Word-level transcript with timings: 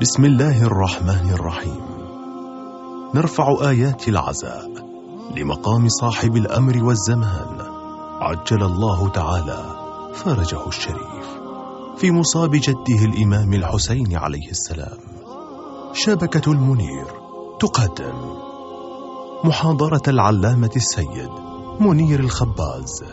بسم 0.00 0.24
الله 0.24 0.62
الرحمن 0.62 1.30
الرحيم. 1.30 1.80
نرفع 3.14 3.68
آيات 3.70 4.08
العزاء 4.08 4.70
لمقام 5.36 5.88
صاحب 5.88 6.36
الأمر 6.36 6.84
والزمان. 6.84 7.58
عجل 8.20 8.62
الله 8.62 9.08
تعالى 9.08 9.64
فرجه 10.14 10.68
الشريف. 10.68 11.26
في 11.96 12.10
مصاب 12.10 12.50
جده 12.50 13.04
الإمام 13.04 13.52
الحسين 13.54 14.16
عليه 14.16 14.50
السلام. 14.50 14.98
شبكة 15.92 16.52
المنير 16.52 17.06
تقدم. 17.60 18.34
محاضرة 19.44 20.02
العلامة 20.08 20.72
السيد 20.76 21.30
منير 21.80 22.20
الخباز. 22.20 23.04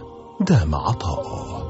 دام 0.41 0.75
عطاؤه. 0.75 1.63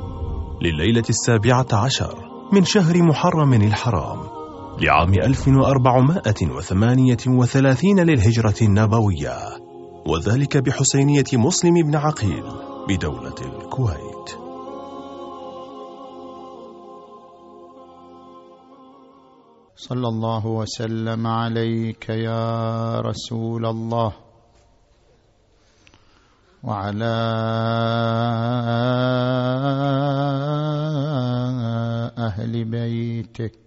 لليلة 0.62 1.06
السابعة 1.10 1.68
عشر 1.74 2.16
من 2.54 2.66
شهر 2.66 3.04
محرم 3.04 3.54
الحرام. 3.54 4.37
لعام 4.82 5.14
1438 5.14 8.00
للهجرة 8.00 8.56
النبوية 8.62 9.38
وذلك 10.06 10.58
بحسينية 10.58 11.26
مسلم 11.34 11.74
بن 11.74 11.96
عقيل 11.96 12.44
بدولة 12.90 13.36
الكويت. 13.42 14.30
صلى 19.76 20.08
الله 20.08 20.48
وسلم 20.48 21.28
عليك 21.28 22.10
يا 22.10 23.00
رسول 23.00 23.66
الله 23.66 24.14
وعلى 26.64 27.16
أهل 32.18 32.66
بيتك 32.66 33.67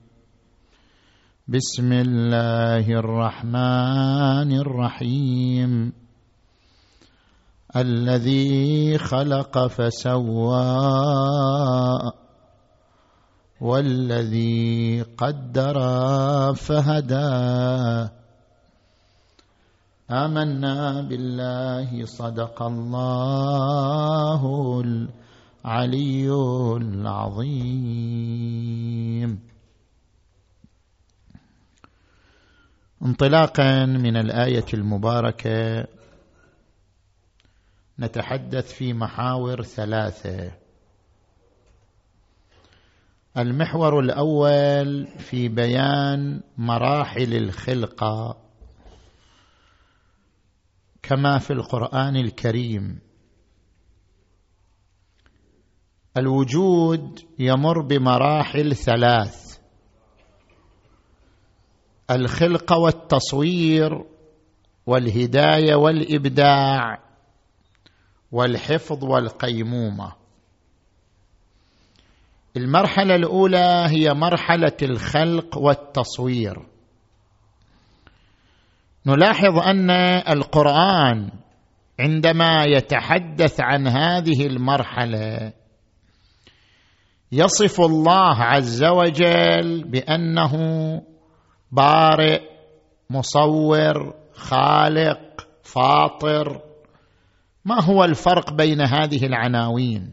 بسم 1.47 1.89
الله 1.93 2.85
الرحمن 2.85 4.51
الرحيم. 4.61 5.93
الذي 7.75 8.97
خلق 8.97 9.67
فسوى 9.67 10.61
والذي 13.61 15.01
قدر 15.01 15.77
فهدى. 16.53 17.33
آمنا 20.11 21.01
بالله 21.01 22.05
صدق 22.05 22.61
الله 22.61 24.41
العلي 25.65 26.29
العظيم. 26.77 27.91
انطلاقا 33.05 33.85
من 33.85 34.17
الآية 34.17 34.65
المباركة. 34.73 35.87
نتحدث 37.99 38.73
في 38.73 38.93
محاور 38.93 39.63
ثلاثة. 39.63 40.51
المحور 43.37 43.99
الأول 43.99 45.07
في 45.07 45.47
بيان 45.47 46.41
مراحل 46.57 47.33
الخلقة. 47.33 48.37
كما 51.03 51.37
في 51.37 51.53
القرآن 51.53 52.15
الكريم. 52.15 52.99
الوجود 56.17 57.19
يمر 57.39 57.81
بمراحل 57.81 58.75
ثلاث. 58.75 59.50
الخلق 62.11 62.73
والتصوير 62.73 64.05
والهداية 64.85 65.75
والإبداع 65.75 66.99
والحفظ 68.31 69.03
والقيمومة. 69.03 70.13
المرحلة 72.57 73.15
الأولى 73.15 73.85
هي 73.87 74.13
مرحلة 74.13 74.77
الخلق 74.81 75.57
والتصوير. 75.57 76.65
نلاحظ 79.05 79.59
أن 79.59 79.89
القرآن 80.29 81.31
عندما 81.99 82.63
يتحدث 82.63 83.59
عن 83.59 83.87
هذه 83.87 84.47
المرحلة 84.47 85.53
يصف 87.31 87.81
الله 87.81 88.35
عز 88.43 88.83
وجل 88.83 89.83
بأنه 89.83 90.53
بارئ 91.71 92.41
مصور 93.09 94.13
خالق 94.33 95.47
فاطر. 95.63 96.61
ما 97.65 97.81
هو 97.81 98.03
الفرق 98.03 98.53
بين 98.53 98.81
هذه 98.81 99.25
العناوين؟ 99.25 100.11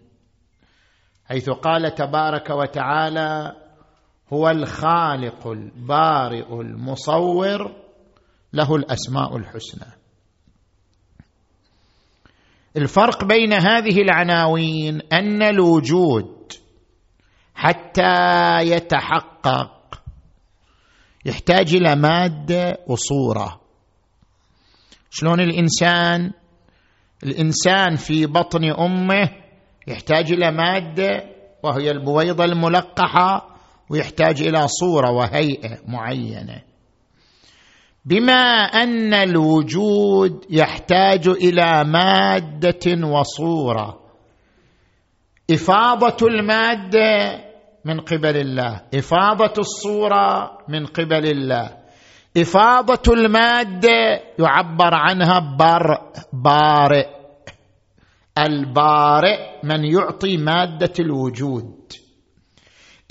حيث 1.24 1.50
قال 1.50 1.94
تبارك 1.94 2.50
وتعالى 2.50 3.56
هو 4.32 4.48
الخالق 4.48 5.46
البارئ 5.46 6.60
المصور 6.60 7.72
له 8.52 8.76
الأسماء 8.76 9.36
الحسنى. 9.36 9.92
الفرق 12.76 13.24
بين 13.24 13.52
هذه 13.52 14.02
العناوين 14.02 15.00
أن 15.12 15.42
الوجود 15.42 16.52
حتى 17.54 18.12
يتحقق 18.60 19.77
يحتاج 21.24 21.74
إلى 21.74 21.96
مادة 21.96 22.78
وصورة. 22.86 23.60
شلون 25.10 25.40
الإنسان 25.40 26.32
الإنسان 27.24 27.96
في 27.96 28.26
بطن 28.26 28.64
أمه 28.64 29.30
يحتاج 29.86 30.32
إلى 30.32 30.50
مادة 30.50 31.24
وهي 31.62 31.90
البويضة 31.90 32.44
الملقحة 32.44 33.56
ويحتاج 33.90 34.42
إلى 34.42 34.68
صورة 34.68 35.10
وهيئة 35.10 35.78
معينة. 35.86 36.62
بما 38.04 38.62
أن 38.82 39.14
الوجود 39.14 40.46
يحتاج 40.50 41.28
إلى 41.28 41.84
مادة 41.84 43.06
وصورة. 43.06 44.00
إفاضة 45.50 46.26
المادة 46.26 47.47
من 47.84 48.00
قبل 48.00 48.36
الله. 48.36 48.80
إفاضة 48.94 49.52
الصورة 49.58 50.58
من 50.68 50.86
قبل 50.86 51.26
الله. 51.30 51.76
إفاضة 52.36 53.12
المادة 53.12 54.20
يعبر 54.38 54.94
عنها 54.94 55.56
بر 55.58 55.98
بارئ. 56.32 57.06
البارئ 58.38 59.38
من 59.62 59.84
يعطي 59.84 60.36
مادة 60.36 60.92
الوجود. 61.00 61.92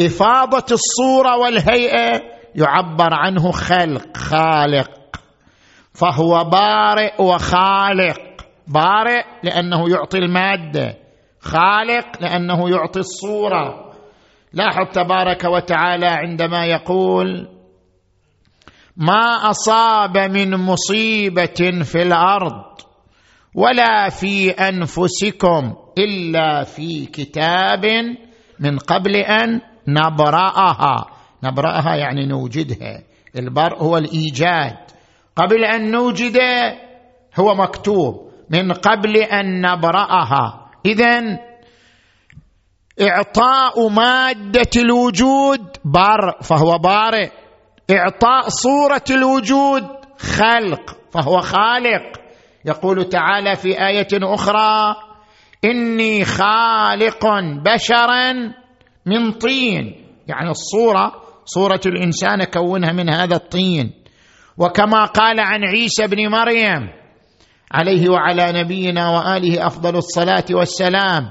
إفاضة 0.02 0.66
الصورة 0.72 1.38
والهيئة 1.38 2.22
يعبر 2.56 3.14
عنه 3.14 3.52
خلق 3.52 4.18
خالق. 4.18 4.90
فهو 5.94 6.44
بارئ 6.44 7.22
وخالق. 7.22 8.20
بارئ 8.68 9.24
لأنه 9.44 9.90
يعطي 9.90 10.18
المادة 10.18 10.98
خالق 11.40 12.22
لأنه 12.22 12.70
يعطي 12.70 13.00
الصورة. 13.00 13.87
لاحظ 14.58 14.86
تبارك 14.94 15.44
وتعالى 15.44 16.08
عندما 16.08 16.66
يقول 16.66 17.48
ما 18.98 19.50
أصاب 19.50 20.18
من 20.18 20.56
مصيبة 20.56 21.84
في 21.84 22.02
الأرض 22.02 22.64
ولا 23.56 24.10
في 24.10 24.50
أنفسكم 24.52 25.74
إلا 25.98 26.64
في 26.64 27.06
كتاب 27.06 27.86
من 28.60 28.78
قبل 28.78 29.16
أن 29.16 29.62
نبرأها. 29.88 31.06
نبرأها 31.44 31.96
يعني 31.96 32.26
نوجدها. 32.26 33.04
البرء 33.36 33.84
هو 33.84 33.98
الإيجاد. 33.98 34.78
قبل 35.36 35.66
أن 35.66 35.92
نوجده 35.92 36.76
هو 37.40 37.56
مكتوب. 37.56 38.32
من 38.50 38.72
قبل 38.72 39.18
أن 39.18 39.62
نبرأها. 39.62 40.70
اذا 40.86 41.47
إعطاء 43.02 43.90
مادة 43.90 44.70
الوجود 44.78 45.78
بار 45.86 46.38
فهو 46.42 46.78
بارئ 46.78 47.30
إعطاء 47.92 48.50
صورة 48.50 49.04
الوجود 49.12 49.84
خلق 50.20 50.98
فهو 51.12 51.42
خالق. 51.42 52.04
يقول 52.66 53.10
تعالى 53.10 53.56
في 53.56 53.88
آية 53.88 54.08
أخرى 54.14 54.96
إني 55.66 56.26
خالق 56.26 57.26
بشرا 57.66 58.34
من 59.06 59.32
طين. 59.32 60.06
يعني 60.28 60.50
الصورة 60.50 61.12
صورة 61.46 61.82
الإنسان 61.86 62.44
كونها 62.44 62.92
من 62.92 63.10
هذا 63.10 63.36
الطين. 63.36 63.94
وكما 64.58 65.06
قال 65.06 65.40
عن 65.40 65.64
عيسى 65.64 66.08
بن 66.08 66.28
مريم 66.32 66.90
عليه 67.72 68.10
وعلى 68.10 68.62
نبينا 68.62 69.10
وآله 69.10 69.68
أفضل 69.68 69.96
الصلاة 69.96 70.46
والسلام 70.52 71.30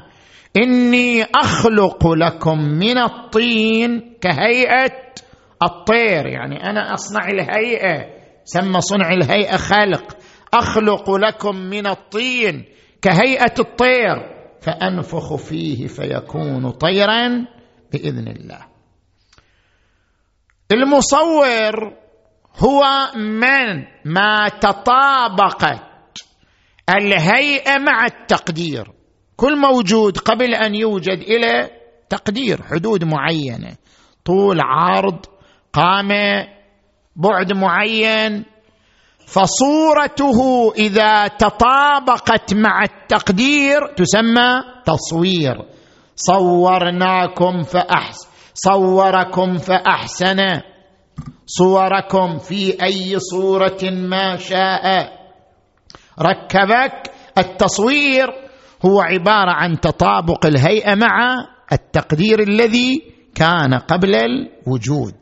إني 0.56 1.22
أخلق 1.22 2.06
لكم 2.06 2.58
من 2.58 2.98
الطين 2.98 4.16
كهيئة 4.20 5.06
الطير 5.62 6.26
يعني 6.26 6.70
أنا 6.70 6.94
أصنع 6.94 7.28
الهيئة 7.28 8.16
سمى 8.44 8.80
صنع 8.80 9.12
الهيئة 9.12 9.56
خلق 9.56 10.16
أخلق 10.54 11.10
لكم 11.10 11.56
من 11.56 11.86
الطين 11.86 12.64
كهيئة 13.02 13.54
الطير 13.58 14.36
فأنفخ 14.60 15.34
فيه 15.34 15.86
فيكون 15.86 16.70
طيرا 16.70 17.46
بإذن 17.92 18.28
الله. 18.28 18.66
المصور 20.72 21.92
هو 22.56 22.84
من 23.16 23.84
ما 24.04 24.48
تطابقت 24.48 25.82
الهيئة 26.90 27.78
مع 27.78 28.06
التقدير. 28.06 28.95
كل 29.36 29.58
موجود 29.58 30.18
قبل 30.18 30.54
أن 30.54 30.74
يوجد 30.74 31.18
إلى 31.18 31.70
تقدير 32.08 32.62
حدود 32.62 33.04
معينة. 33.04 33.76
طول 34.24 34.60
عرض 34.60 35.26
قامة 35.72 36.46
بعد 37.16 37.52
معين. 37.52 38.44
فصورته 39.26 40.72
إذا 40.78 41.28
تطابقت 41.28 42.54
مع 42.54 42.84
التقدير 42.84 43.94
تسمى 43.96 44.62
تصوير. 44.84 45.54
صورناكم 46.16 47.62
فاحسن 47.62 48.28
صوركم 48.54 49.58
فأحسن. 49.58 50.60
صوركم 51.46 52.38
في 52.38 52.82
أي 52.82 53.18
صورة 53.18 53.78
ما 53.82 54.36
شاء. 54.36 55.12
ركبك 56.20 57.10
التصوير 57.38 58.45
هو 58.84 59.00
عبارة 59.00 59.50
عن 59.50 59.80
تطابق 59.80 60.46
الهيئة 60.46 60.94
مع 60.94 61.46
التقدير 61.72 62.40
الذي 62.40 63.02
كان 63.34 63.74
قبل 63.74 64.14
الوجود. 64.14 65.14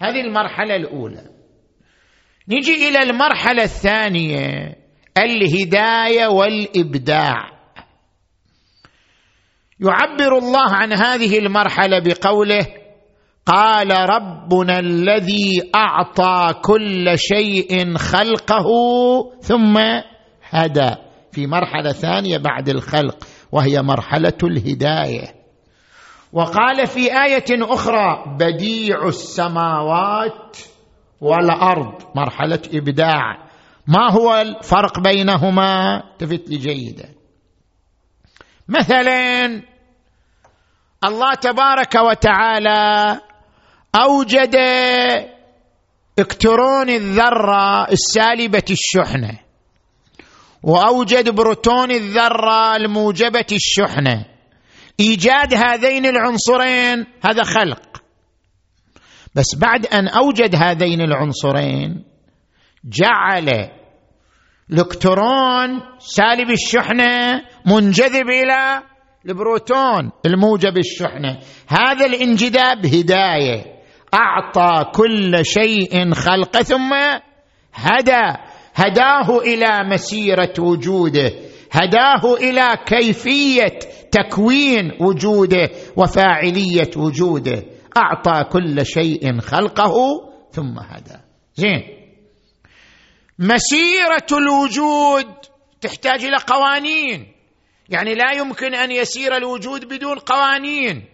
هذه 0.00 0.20
المرحلة 0.20 0.76
الأولى. 0.76 1.22
نجي 2.48 2.88
إلى 2.88 2.98
المرحلة 3.02 3.62
الثانية 3.62 4.76
الهداية 5.18 6.26
والإبداع. 6.26 7.54
يعبر 9.80 10.38
الله 10.38 10.70
عن 10.70 10.92
هذه 10.92 11.38
المرحلة 11.38 11.98
بقوله 11.98 12.66
قال 13.46 13.90
ربنا 13.90 14.78
الذي 14.78 15.70
أعطى 15.74 16.54
كل 16.62 17.12
شيء 17.16 17.96
خلقه 17.96 18.66
ثم 19.40 19.78
هدى. 20.50 21.03
في 21.34 21.46
مرحلة 21.46 21.92
ثانية 21.92 22.38
بعد 22.38 22.68
الخلق 22.68 23.26
وهي 23.52 23.82
مرحلة 23.82 24.38
الهداية. 24.42 25.34
وقال 26.32 26.86
في 26.86 27.24
آية 27.24 27.44
أخرى 27.50 28.24
بديع 28.38 29.08
السماوات 29.08 30.56
والأرض. 31.20 32.02
مرحلة 32.14 32.62
إبداع. 32.74 33.48
ما 33.86 34.12
هو 34.12 34.34
الفرق 34.34 35.00
بينهما؟ 35.00 35.96
التفت 35.96 36.48
لي 36.48 36.56
جيدا. 36.56 37.08
مثلا 38.68 39.44
الله 41.04 41.34
تبارك 41.34 41.94
وتعالى 41.94 43.20
أوجد 43.94 44.56
الكترون 46.18 46.90
الذرة 46.90 47.88
السالبة 47.92 48.64
الشحنة. 48.70 49.43
وأوجد 50.64 51.28
بروتون 51.28 51.90
الذرة 51.90 52.76
الموجبة 52.76 53.46
الشحنة. 53.52 54.24
إيجاد 55.00 55.54
هذين 55.54 56.06
العنصرين 56.06 57.06
هذا 57.26 57.42
خلق. 57.42 58.02
بس 59.34 59.56
بعد 59.60 59.86
أن 59.86 60.08
أوجد 60.08 60.54
هذين 60.54 61.00
العنصرين 61.00 62.04
جعل 62.84 63.70
الكترون 64.72 65.80
سالب 65.98 66.50
الشحنة 66.50 67.42
منجذب 67.66 68.28
إلى 68.30 68.82
البروتون 69.26 70.10
الموجب 70.26 70.78
الشحنة. 70.78 71.38
هذا 71.68 72.06
الانجذاب 72.06 72.86
هداية. 72.86 73.64
أعطى 74.14 74.90
كل 74.94 75.44
شيء 75.44 76.14
خلقه 76.14 76.62
ثم 76.62 76.92
هدى. 77.74 78.43
هداه 78.74 79.38
إلى 79.38 79.88
مسيرة 79.88 80.54
وجوده 80.58 81.32
هداه 81.72 82.34
إلى 82.34 82.76
كيفية 82.86 83.78
تكوين 84.10 84.92
وجوده 85.00 85.70
وفاعلية 85.96 86.90
وجوده. 86.96 87.64
أعطى 87.96 88.44
كل 88.52 88.86
شيء 88.86 89.40
خلقه 89.40 89.94
ثم 90.52 90.78
هدى. 90.78 91.18
زين. 91.54 91.82
مسيرة 93.38 94.26
الوجود 94.32 95.26
تحتاج 95.80 96.24
إلى 96.24 96.36
قوانين. 96.46 97.26
يعني 97.88 98.14
لا 98.14 98.32
يمكن 98.32 98.74
أن 98.74 98.90
يسير 98.90 99.36
الوجود 99.36 99.84
بدون 99.84 100.18
قوانين. 100.18 101.04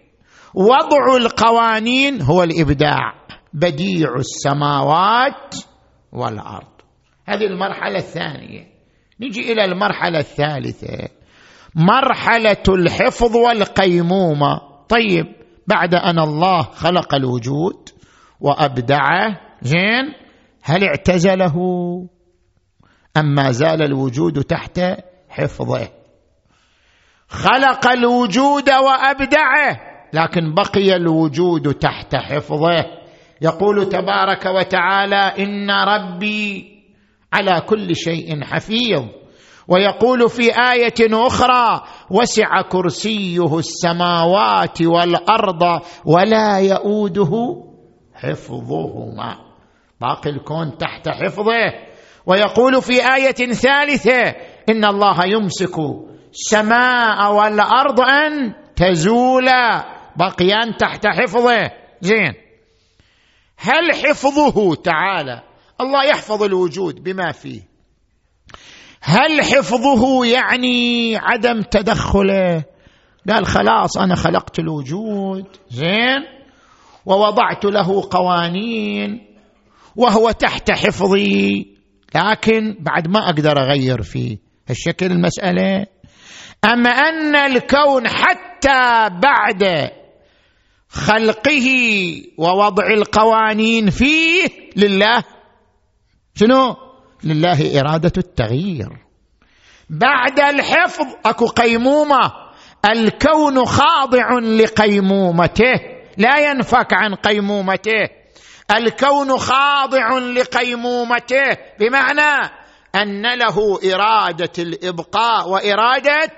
وضع 0.54 1.16
القوانين 1.16 2.22
هو 2.22 2.42
الإبداع. 2.42 3.14
بديع 3.52 4.14
السماوات 4.14 5.54
والأرض. 6.12 6.79
هذه 7.30 7.46
المرحلة 7.46 7.98
الثانية. 7.98 8.66
نجي 9.20 9.52
إلى 9.52 9.64
المرحلة 9.64 10.18
الثالثة. 10.18 11.08
مرحلة 11.74 12.62
الحفظ 12.68 13.36
والقيمومة. 13.36 14.60
طيب 14.88 15.26
بعد 15.66 15.94
أن 15.94 16.18
الله 16.18 16.62
خلق 16.62 17.14
الوجود 17.14 17.88
وأبدعه 18.40 19.40
زين 19.62 20.14
هل 20.62 20.84
اعتزله؟ 20.84 21.56
أم 23.16 23.34
ما 23.34 23.50
زال 23.50 23.82
الوجود 23.82 24.42
تحت 24.42 24.80
حفظه؟ 25.28 25.88
خلق 27.28 27.86
الوجود 27.88 28.70
وأبدعه 28.70 29.80
لكن 30.12 30.54
بقي 30.54 30.96
الوجود 30.96 31.74
تحت 31.74 32.16
حفظه. 32.16 32.86
يقول 33.42 33.88
تبارك 33.88 34.46
وتعالى 34.46 35.16
إن 35.16 35.70
ربي 35.70 36.79
على 37.32 37.60
كل 37.60 37.96
شيء 37.96 38.44
حفيظ. 38.44 39.04
ويقول 39.68 40.30
في 40.30 40.50
آية 40.72 41.26
أخرى 41.26 41.82
وسع 42.10 42.62
كرسيه 42.62 43.58
السماوات 43.58 44.82
والأرض 44.82 45.82
ولا 46.04 46.58
يئوده 46.58 47.30
حفظهما. 48.14 49.36
باقي 50.00 50.30
الكون 50.30 50.78
تحت 50.78 51.08
حفظه. 51.08 51.72
ويقول 52.26 52.82
في 52.82 53.14
آية 53.14 53.52
ثالثة 53.52 54.34
إن 54.68 54.84
الله 54.84 55.16
يمسك 55.26 55.74
السماء 56.32 57.32
والأرض 57.34 58.00
أن 58.00 58.54
تزولا. 58.76 59.84
بقيان 60.16 60.76
تحت 60.78 61.06
حفظه. 61.06 61.70
زين. 62.00 62.34
هل 63.56 63.92
حفظه 63.92 64.74
تعالى؟ 64.74 65.49
الله 65.80 66.04
يحفظ 66.04 66.42
الوجود 66.42 67.02
بما 67.02 67.32
فيه. 67.32 67.60
هل 69.00 69.42
حفظه 69.42 70.24
يعني 70.26 71.16
عدم 71.16 71.62
تدخله؟ 71.62 72.64
قال 73.28 73.46
خلاص 73.46 73.98
أنا 73.98 74.14
خلقت 74.14 74.58
الوجود. 74.58 75.46
زين. 75.70 76.40
ووضعت 77.06 77.64
له 77.64 78.08
قوانين 78.10 79.26
وهو 79.96 80.30
تحت 80.30 80.70
حفظي. 80.70 81.66
لكن 82.14 82.76
بعد 82.80 83.08
ما 83.08 83.28
أقدر 83.28 83.58
أغير 83.62 84.02
فيه. 84.02 84.38
هالشكل 84.68 85.06
المسألة. 85.06 85.86
اما 86.64 86.90
أن 86.90 87.36
الكون 87.36 88.08
حتى 88.08 89.08
بعد 89.22 89.90
خلقه 90.88 91.66
ووضع 92.38 92.86
القوانين 92.86 93.90
فيه 93.90 94.48
لله؟ 94.76 95.24
شنو؟ 96.40 96.76
لله 97.24 97.80
إرادة 97.80 98.12
التغيير. 98.18 98.88
بعد 99.90 100.40
الحفظ 100.40 101.06
أكو 101.24 101.46
قيمومة. 101.46 102.32
الكون 102.90 103.64
خاضع 103.64 104.38
لقيمومته. 104.38 105.74
لا 106.16 106.50
ينفك 106.50 106.92
عن 106.92 107.14
قيمومته. 107.14 108.08
الكون 108.76 109.38
خاضع 109.38 110.18
لقيمومته. 110.18 111.56
بمعنى 111.80 112.50
أن 112.94 113.38
له 113.38 113.78
إرادة 113.94 114.52
الإبقاء 114.58 115.48
وإرادة 115.48 116.32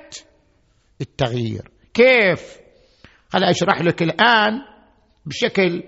التغيير. 1.00 1.70
كيف؟ 1.94 2.40
خل 3.32 3.44
أشرح 3.44 3.80
لك 3.80 4.02
الآن 4.02 4.52
بشكل 5.26 5.82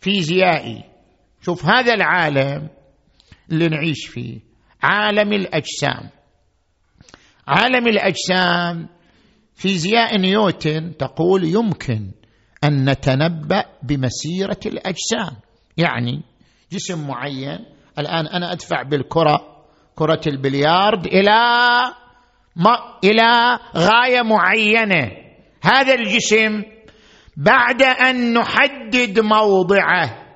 فيزيائي. 0.00 0.84
شوف 1.42 1.64
هذا 1.64 1.94
العالم 1.94 2.79
اللي 3.50 3.68
نعيش 3.68 4.06
فيه. 4.06 4.40
عالم 4.82 5.32
الأجسام. 5.32 6.10
عالم 7.48 7.88
الأجسام 7.88 8.88
فيزياء 9.54 10.18
نيوتن 10.18 10.96
تقول 10.96 11.44
يمكن 11.44 12.10
أن 12.64 12.90
نتنبأ 12.90 13.64
بمسيرة 13.82 14.60
الأجسام. 14.66 15.36
يعني 15.76 16.22
جسم 16.72 17.08
معين 17.08 17.58
الآن 17.98 18.26
أنا 18.26 18.52
أدفع 18.52 18.82
بالكرة 18.82 19.64
كرة 19.94 20.20
البليارد 20.26 21.06
إلى 21.06 21.30
ما 22.56 22.98
إلى 23.04 23.58
غاية 23.76 24.22
معينة. 24.22 25.10
هذا 25.62 25.94
الجسم 25.94 26.62
بعد 27.36 27.82
أن 27.82 28.34
نحدد 28.34 29.20
موضعه 29.20 30.26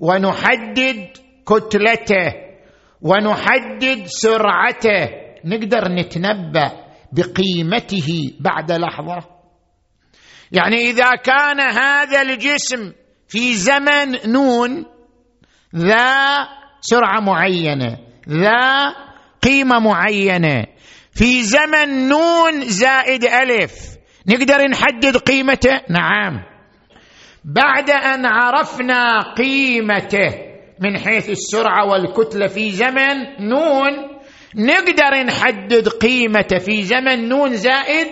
ونحدد 0.00 1.08
كتلته 1.48 2.32
ونحدد 3.02 4.04
سرعته. 4.06 5.08
نقدر 5.44 5.88
نتنبأ 5.88 6.72
بقيمته 7.12 8.08
بعد 8.40 8.72
لحظة. 8.72 9.18
يعني 10.52 10.76
إذا 10.76 11.10
كان 11.24 11.60
هذا 11.60 12.22
الجسم 12.22 12.92
في 13.28 13.54
زمن 13.54 14.32
نون 14.32 14.84
ذا 15.76 16.48
سرعة 16.80 17.20
معينة 17.20 17.96
ذا 18.28 18.94
قيمة 19.42 19.78
معينة. 19.78 20.66
في 21.12 21.42
زمن 21.42 22.08
نون 22.08 22.60
زائد 22.60 23.24
ألف 23.24 23.72
نقدر 24.26 24.68
نحدد 24.70 25.16
قيمته؟ 25.16 25.80
نعم. 25.90 26.44
بعد 27.44 27.90
أن 27.90 28.26
عرفنا 28.26 29.32
قيمته 29.34 30.47
من 30.80 30.98
حيث 30.98 31.30
السرعة 31.30 31.86
والكتلة 31.90 32.46
في 32.46 32.70
زمن 32.70 33.48
نون 33.48 34.18
نقدر 34.54 35.22
نحدد 35.26 35.88
قيمته 35.88 36.58
في 36.58 36.82
زمن 36.82 37.28
نون 37.28 37.54
زائد 37.54 38.08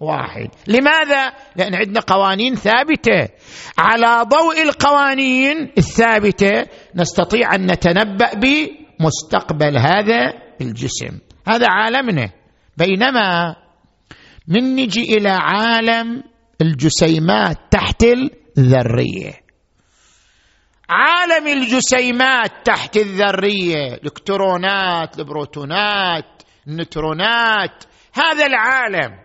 واحد. 0.00 0.48
لماذا؟ 0.66 1.32
لأن 1.56 1.74
عندنا 1.74 2.00
قوانين 2.00 2.54
ثابتة. 2.54 3.28
على 3.78 4.24
ضوء 4.28 4.62
القوانين 4.62 5.72
الثابتة 5.78 6.66
نستطيع 6.94 7.54
أن 7.54 7.72
نتنبأ 7.72 8.30
بمستقبل 8.34 9.78
هذا 9.78 10.32
الجسم. 10.60 11.18
هذا 11.48 11.66
عالمنا. 11.70 12.30
بينما 12.76 13.56
من 14.48 14.76
نجي 14.76 15.16
إلى 15.16 15.28
عالم 15.28 16.22
الجسيمات 16.60 17.56
تحت 17.70 18.04
الذرية. 18.58 19.47
عالم 20.90 21.46
الجسيمات 21.46 22.50
تحت 22.64 22.96
الذرية. 22.96 23.94
الالكترونات 23.94 25.18
البروتونات 25.18 26.42
النيوترونات 26.66 27.84
هذا 28.14 28.46
العالم. 28.46 29.18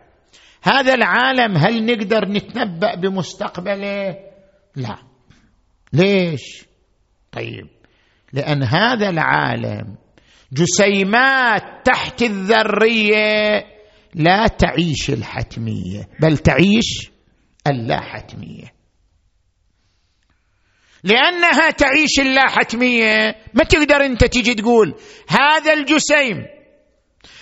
هذا 0.64 0.94
العالم 0.94 1.58
هل 1.58 1.86
نقدر 1.86 2.26
نتنبأ 2.26 2.96
بمستقبله؟ 2.96 4.18
لا. 4.76 4.98
ليش؟ 5.94 6.66
طيب. 7.32 7.68
لأن 8.34 8.64
هذا 8.64 9.10
العالم 9.10 9.96
جسيمات 10.54 11.64
تحت 11.86 12.22
الذرية 12.22 13.66
لا 14.16 14.48
تعيش 14.48 15.10
الحتمية 15.10 16.10
بل 16.20 16.38
تعيش 16.38 17.12
اللا 17.68 18.02
حتميه 18.02 18.73
لأنها 21.04 21.70
تعيش 21.70 22.20
اللا 22.20 22.50
حتمية. 22.50 23.36
ما 23.54 23.64
تقدر 23.64 24.06
أنت 24.06 24.24
تجي 24.24 24.54
تقول 24.54 24.96
هذا 25.28 25.74
الجسيم 25.74 26.46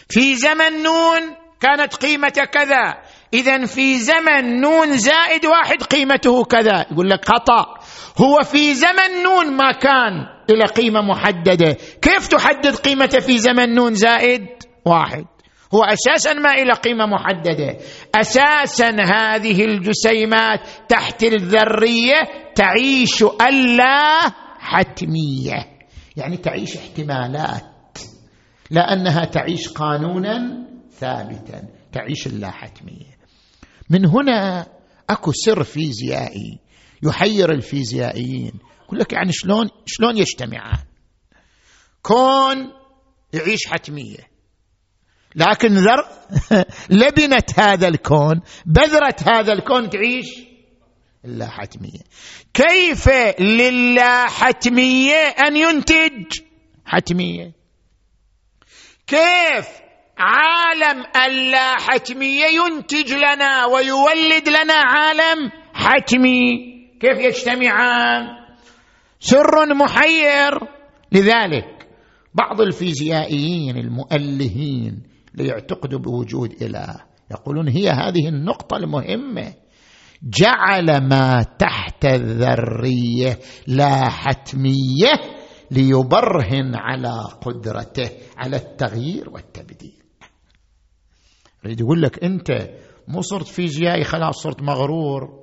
في 0.09 0.35
زمن 0.35 0.83
نون 0.83 1.21
كانت 1.61 1.95
قيمته 1.95 2.45
كذا. 2.45 2.97
اذا 3.33 3.65
في 3.65 3.97
زمن 3.97 4.61
نون 4.61 4.97
زائد 4.97 5.45
واحد 5.45 5.83
قيمته 5.83 6.43
كذا. 6.43 6.85
يقول 6.91 7.09
لك 7.09 7.25
خطأ. 7.25 7.65
هو 8.21 8.43
في 8.43 8.73
زمن 8.73 9.23
نون 9.23 9.51
ما 9.57 9.71
كان 9.71 10.25
إلى 10.49 10.65
قيمة 10.65 11.01
محددة. 11.01 11.77
كيف 12.01 12.27
تحدد 12.27 12.75
قيمته 12.75 13.19
في 13.19 13.37
زمن 13.37 13.75
نون 13.75 13.93
زائد 13.95 14.47
واحد؟ 14.85 15.25
هو 15.73 15.83
أساسا 15.83 16.33
ما 16.33 16.51
إلى 16.53 16.73
قيمة 16.73 17.05
محددة. 17.05 17.77
أساسا 18.15 18.89
هذه 18.89 19.65
الجسيمات 19.65 20.59
تحت 20.89 21.23
الذرية 21.23 22.51
تعيش 22.55 23.23
ألا 23.23 24.19
حتمية. 24.59 25.81
يعني 26.17 26.37
تعيش 26.37 26.77
احتمالات. 26.77 27.97
لانها 28.71 29.25
تعيش 29.25 29.67
قانونا 29.67 30.67
ثابتا. 30.91 31.63
تعيش 31.91 32.27
اللا 32.27 32.51
حتمية. 32.51 33.11
من 33.89 34.05
هنا 34.05 34.67
أكو 35.09 35.31
سر 35.31 35.63
فيزيائي 35.63 36.59
يحير 37.03 37.51
الفيزيائيين. 37.51 38.53
يقول 38.85 38.99
لك 38.99 39.13
يعني 39.13 39.31
شلون 39.33 39.69
شلون 39.85 40.17
يجتمعان؟ 40.17 40.83
كون 42.03 42.71
يعيش 43.33 43.67
حتمية. 43.67 44.30
لكن 45.35 45.67
ذر 45.73 46.05
لبنة 46.89 47.43
هذا 47.57 47.87
الكون 47.87 48.41
بذرة 48.65 49.15
هذا 49.27 49.53
الكون 49.53 49.89
تعيش؟ 49.89 50.27
اللا 51.25 51.47
حتمية. 51.47 52.01
كيف 52.53 53.09
للا 53.39 54.25
حتمية 54.25 55.15
أن 55.47 55.55
ينتج؟ 55.55 56.39
حتمية. 56.85 57.51
كيف 59.07 59.67
عالم 60.17 61.03
اللا 61.25 61.75
حتمية 61.75 62.45
ينتج 62.45 63.13
لنا 63.13 63.65
ويولد 63.65 64.49
لنا 64.49 64.73
عالم؟ 64.73 65.51
حتمي. 65.73 66.71
كيف 67.01 67.17
يجتمعان؟ 67.19 68.27
سر 69.19 69.73
محير. 69.73 70.59
لذلك 71.11 71.87
بعض 72.33 72.61
الفيزيائيين 72.61 73.77
المؤلهين 73.77 75.10
ليعتقدوا 75.41 75.99
بوجود 75.99 76.61
إله. 76.61 76.95
يقولون 77.31 77.67
هي 77.67 77.89
هذه 77.89 78.27
النقطة 78.27 78.77
المهمة. 78.77 79.53
جعل 80.23 81.07
ما 81.07 81.43
تحت 81.43 82.05
الذرية 82.05 83.39
لا 83.67 84.09
حتمية 84.09 85.11
ليبرهن 85.71 86.75
على 86.75 87.23
قدرته 87.41 88.09
على 88.37 88.55
التغيير 88.55 89.29
والتبديل. 89.29 90.01
يريد 91.65 91.79
يقول 91.79 92.01
لك 92.01 92.23
أنت 92.23 92.69
مو 93.07 93.21
صرت 93.21 93.47
فيزيائي 93.47 94.03
خلاص 94.03 94.43
صرت 94.43 94.61
مغرور. 94.61 95.41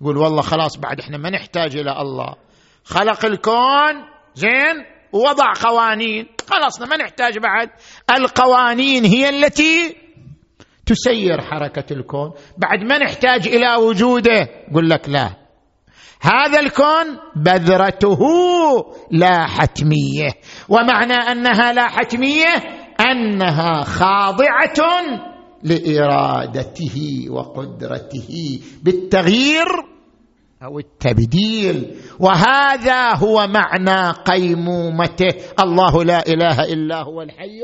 تقول 0.00 0.16
والله 0.16 0.42
خلاص 0.42 0.76
بعد 0.76 1.00
إحنا 1.00 1.18
ما 1.18 1.30
نحتاج 1.30 1.76
إلى 1.76 2.00
الله. 2.00 2.34
خلق 2.84 3.24
الكون 3.24 3.94
زين 4.34 4.76
ووضع 5.12 5.52
قوانين. 5.62 6.26
خلصنا 6.48 6.86
ما 6.86 6.96
نحتاج 6.96 7.38
بعد. 7.38 7.70
القوانين 8.16 9.04
هي 9.04 9.28
التي 9.28 9.96
تسير 10.86 11.40
حركة 11.40 11.92
الكون. 11.92 12.32
بعد 12.58 12.84
ما 12.84 12.98
نحتاج 12.98 13.48
إلى 13.48 13.76
وجوده 13.76 14.48
يقول 14.70 14.90
لك 14.90 15.08
لا. 15.08 15.30
هذا 16.20 16.60
الكون 16.60 17.06
بذرته 17.36 18.18
لا 19.10 19.46
حتمية. 19.46 20.30
ومعنى 20.68 21.14
أنها 21.14 21.72
لا 21.72 21.88
حتمية؟ 21.88 22.54
أنها 23.00 23.84
خاضعة 23.84 24.80
لإرادته 25.62 27.26
وقدرته 27.30 28.60
بالتغيير 28.82 29.66
أو 30.62 30.78
التبديل. 30.78 31.96
وهذا 32.20 33.14
هو 33.14 33.46
معنى 33.46 34.10
قيمومته. 34.10 35.34
الله 35.60 36.04
لا 36.04 36.26
إله 36.26 36.64
إلا 36.64 37.02
هو 37.02 37.22
الحي 37.22 37.60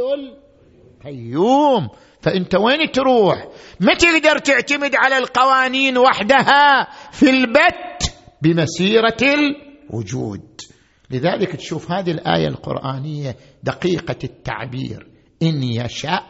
القيوم. 1.04 1.88
فأنت 2.20 2.54
وين 2.54 2.92
تروح؟ 2.92 3.48
ما 3.80 3.94
تقدر 3.94 4.38
تعتمد 4.38 4.94
على 4.94 5.18
القوانين 5.18 5.98
وحدها 5.98 6.88
في 7.12 7.30
البت 7.30 8.14
بمسيرة 8.42 9.16
الوجود. 9.22 10.60
لذلك 11.10 11.56
تشوف 11.56 11.90
هذه 11.90 12.10
الآية 12.10 12.48
القرآنية 12.48 13.36
دقيقة 13.62 14.18
التعبير. 14.24 15.06
إن 15.42 15.62
يشاء 15.62 16.24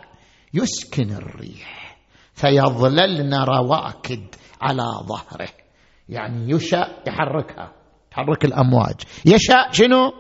يسكن 0.55 1.13
الريح 1.13 1.99
فيظللن 2.35 3.35
رواكد 3.35 4.35
على 4.63 4.85
ظهره. 5.09 5.64
يعني 6.09 6.51
يشاء 6.51 7.03
يحركها. 7.07 7.73
تحرك 8.11 8.45
الأمواج. 8.45 8.95
يشاء 9.27 9.73
شنو؟ 9.73 10.13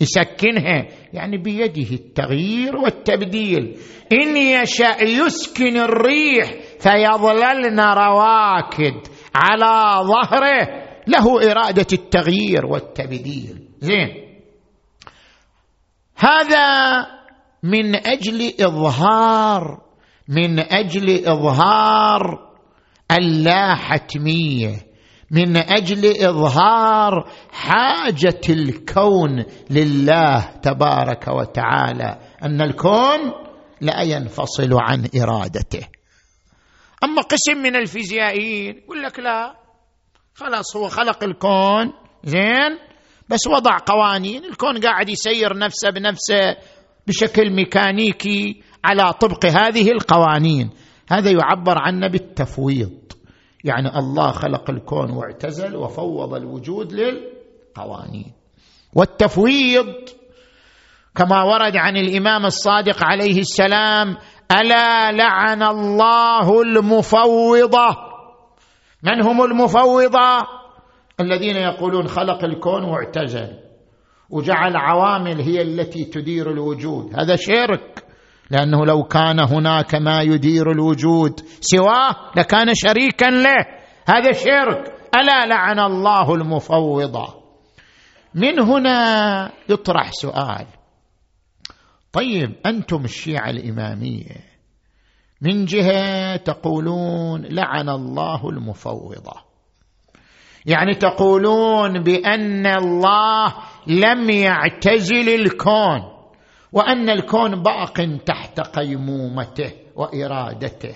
يسكنها. 0.00 0.86
يعني 1.12 1.38
بيده 1.38 1.90
التغيير 1.92 2.76
والتبديل. 2.76 3.76
إن 4.12 4.36
يشاء 4.36 5.04
يسكن 5.04 5.76
الريح 5.76 6.50
فيظللن 6.80 7.80
رواكد 7.80 9.06
على 9.34 10.04
ظهره. 10.06 10.84
له 11.06 11.50
إرادة 11.50 11.86
التغيير 11.92 12.66
والتبديل. 12.66 13.68
زين. 13.80 14.24
هذا 16.16 16.66
من 17.62 17.96
أجل 17.96 18.52
إظهار 18.60 19.80
من 20.28 20.58
أجل 20.58 21.26
إظهار 21.26 22.50
اللاحتمية. 23.18 24.93
من 25.30 25.56
أجل 25.56 26.26
إظهار 26.26 27.30
حاجة 27.52 28.40
الكون 28.48 29.44
لله 29.70 30.40
تبارك 30.62 31.28
وتعالى 31.28 32.18
أن 32.42 32.60
الكون 32.60 33.32
لا 33.80 34.02
ينفصل 34.02 34.70
عن 34.72 35.08
إرادته. 35.22 35.88
أما 37.04 37.22
قسم 37.22 37.62
من 37.62 37.76
الفيزيائيين 37.76 38.76
يقول 38.76 39.02
لك 39.02 39.18
لا 39.18 39.54
خلاص 40.34 40.76
هو 40.76 40.88
خلق 40.88 41.24
الكون 41.24 41.92
زين 42.24 42.78
بس 43.28 43.46
وضع 43.46 43.78
قوانين 43.86 44.44
الكون 44.44 44.80
قاعد 44.80 45.08
يسير 45.08 45.58
نفسه 45.58 45.90
بنفسه 45.90 46.56
بشكل 47.06 47.50
ميكانيكي 47.50 48.62
على 48.84 49.12
طبق 49.12 49.46
هذه 49.46 49.90
القوانين. 49.90 50.70
هذا 51.08 51.30
يعبر 51.30 51.78
عنه 51.78 52.08
بالتفويض. 52.08 53.03
يعني 53.64 53.98
الله 53.98 54.30
خلق 54.30 54.70
الكون 54.70 55.10
واعتزل 55.10 55.76
وفوض 55.76 56.34
الوجود 56.34 56.92
للقوانين. 56.92 58.32
والتفويض 58.94 59.94
كما 61.14 61.42
ورد 61.42 61.76
عن 61.76 61.96
الإمام 61.96 62.46
الصادق 62.46 63.04
عليه 63.04 63.38
السلام 63.38 64.16
ألا 64.60 65.12
لعن 65.12 65.62
الله 65.62 66.62
المفوضة. 66.62 67.96
من 69.02 69.24
هم 69.24 69.42
المفوضة؟ 69.44 70.38
الذين 71.20 71.56
يقولون 71.56 72.06
خلق 72.06 72.44
الكون 72.44 72.84
واعتزل 72.84 73.48
وجعل 74.30 74.76
عوامل 74.76 75.40
هي 75.40 75.62
التي 75.62 76.04
تدير 76.04 76.50
الوجود. 76.50 77.10
هذا 77.18 77.36
شرك. 77.36 78.03
لأنه 78.50 78.86
لو 78.86 79.02
كان 79.02 79.40
هناك 79.40 79.94
ما 79.94 80.22
يدير 80.22 80.70
الوجود 80.70 81.40
سواه 81.60 82.16
لكان 82.36 82.66
شريكا 82.74 83.24
له. 83.24 83.66
هذا 84.08 84.32
شرك. 84.32 84.94
ألا 85.14 85.46
لعن 85.46 85.78
الله 85.78 86.34
المفوضه 86.34 87.44
من 88.34 88.60
هنا 88.60 89.52
يطرح 89.68 90.10
سؤال. 90.12 90.66
طيب 92.12 92.54
أنتم 92.66 93.04
الشيعة 93.04 93.50
الإمامية 93.50 94.54
من 95.40 95.64
جهة 95.64 96.36
تقولون 96.36 97.42
لعن 97.42 97.88
الله 97.88 98.48
المفوضه 98.48 99.44
يعني 100.66 100.94
تقولون 100.94 102.02
بأن 102.02 102.66
الله 102.66 103.54
لم 103.86 104.30
يعتزل 104.30 105.28
الكون. 105.28 106.13
وأن 106.74 107.10
الكون 107.10 107.62
باق 107.62 108.18
تحت 108.26 108.60
قيمومته 108.60 109.72
وإرادته. 109.96 110.94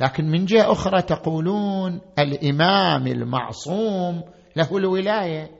لكن 0.00 0.24
من 0.24 0.44
جهة 0.44 0.72
أخرى 0.72 1.02
تقولون 1.02 2.00
الإمام 2.18 3.06
المعصوم 3.06 4.22
له 4.56 4.76
الولاية 4.76 5.50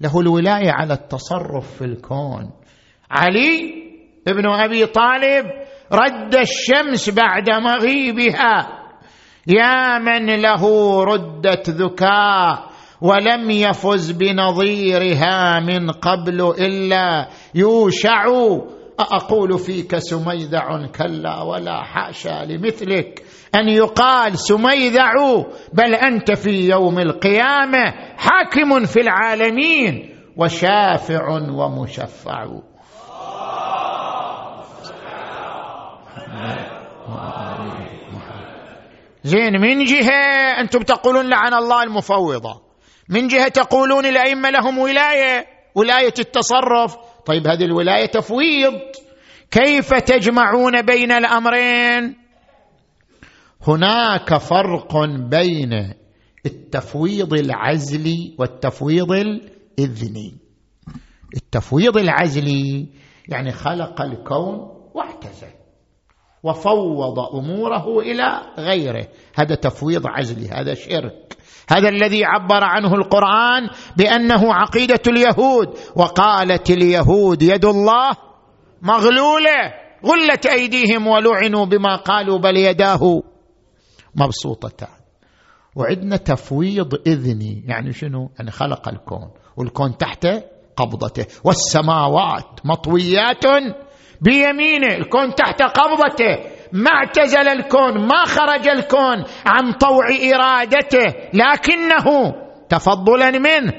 له 0.00 0.20
الولاية 0.20 0.70
على 0.70 0.94
التصرف 0.94 1.76
في 1.76 1.84
الكون. 1.84 2.50
علي 3.10 3.74
ابن 4.28 4.50
أبي 4.50 4.86
طالب 4.86 5.46
رد 5.92 6.34
الشمس 6.34 7.10
بعد 7.10 7.50
مغيبها. 7.50 8.82
يا 9.46 9.98
من 9.98 10.26
له 10.26 10.64
ردت 11.04 11.70
ذكاء 11.70 12.70
ولم 13.00 13.50
يفز 13.50 14.10
بنظيرها 14.10 15.60
من 15.60 15.90
قبل 15.90 16.40
إلا 16.58 17.28
يوشع 17.54 18.24
أقول 18.98 19.58
فيك 19.58 19.98
سميذع 19.98 20.86
كلا 20.86 21.42
ولا 21.42 21.82
حاشا 21.82 22.44
لمثلك 22.44 23.22
أن 23.54 23.68
يقال 23.68 24.38
سميذع 24.38 25.12
بل 25.72 25.94
أنت 25.94 26.32
في 26.32 26.68
يوم 26.70 26.98
القيامة 26.98 27.94
حاكم 28.16 28.84
في 28.84 29.00
العالمين 29.00 30.16
وشافع 30.36 31.28
ومشفع. 31.50 32.46
زين 39.24 39.60
من 39.60 39.84
جهة 39.84 40.12
أنتم 40.60 40.80
تقولون 40.80 41.28
لعن 41.28 41.54
الله 41.54 41.82
المفوضة 41.82 42.62
من 43.08 43.28
جهة 43.28 43.48
تقولون 43.48 44.06
الأئمة 44.06 44.50
لهم 44.50 44.78
ولاية 44.78 45.46
ولاية 45.74 46.14
التصرف. 46.18 46.96
طيب 47.26 47.46
هذه 47.46 47.64
الولاية 47.64 48.06
تفويض. 48.06 48.80
كيف 49.50 49.94
تجمعون 49.94 50.82
بين 50.82 51.12
الأمرين؟ 51.12 52.16
هناك 53.66 54.36
فرق 54.38 55.04
بين 55.06 55.92
التفويض 56.46 57.34
العزلي 57.34 58.34
والتفويض 58.38 59.12
الإذني. 59.12 60.34
التفويض 61.36 61.96
العزلي 61.96 62.86
يعني 63.28 63.52
خلق 63.52 64.00
الكون 64.02 64.70
واعتزل 64.94 65.52
وفوض 66.42 67.18
أموره 67.18 68.00
إلى 68.00 68.42
غيره. 68.58 69.08
هذا 69.34 69.54
تفويض 69.54 70.06
عزلي 70.06 70.48
هذا 70.48 70.74
شرك. 70.74 71.36
هذا 71.68 71.88
الذي 71.88 72.24
عبر 72.24 72.64
عنه 72.64 72.94
القرآن 72.94 73.68
بأنه 73.96 74.54
عقيدة 74.54 75.02
اليهود. 75.06 75.78
وقالت 75.96 76.70
اليهود 76.70 77.42
يد 77.42 77.64
الله 77.64 78.10
مغلولة 78.82 79.74
غلت 80.04 80.46
أيديهم 80.46 81.06
ولعنوا 81.06 81.64
بما 81.64 81.96
قالوا 81.96 82.38
بل 82.38 82.56
يداه 82.56 83.22
مبسوطتان. 84.14 84.88
وعندنا 85.76 86.16
تفويض 86.16 86.94
إذني 87.06 87.64
يعني 87.66 87.92
شنو؟ 87.92 88.30
يعني 88.38 88.50
خلق 88.50 88.88
الكون 88.88 89.30
والكون 89.56 89.96
تحت 89.96 90.26
قبضته. 90.76 91.26
والسماوات 91.44 92.60
مطويات 92.64 93.44
بيمينه 94.20 94.94
الكون 94.94 95.34
تحت 95.34 95.62
قبضته. 95.62 96.55
ما 96.76 96.90
اعتزل 96.90 97.48
الكون 97.48 98.06
ما 98.06 98.24
خرج 98.24 98.68
الكون 98.68 99.24
عن 99.46 99.72
طوع 99.72 100.08
إرادته 100.34 101.14
لكنه 101.34 102.34
تفضلا 102.68 103.30
منه 103.30 103.72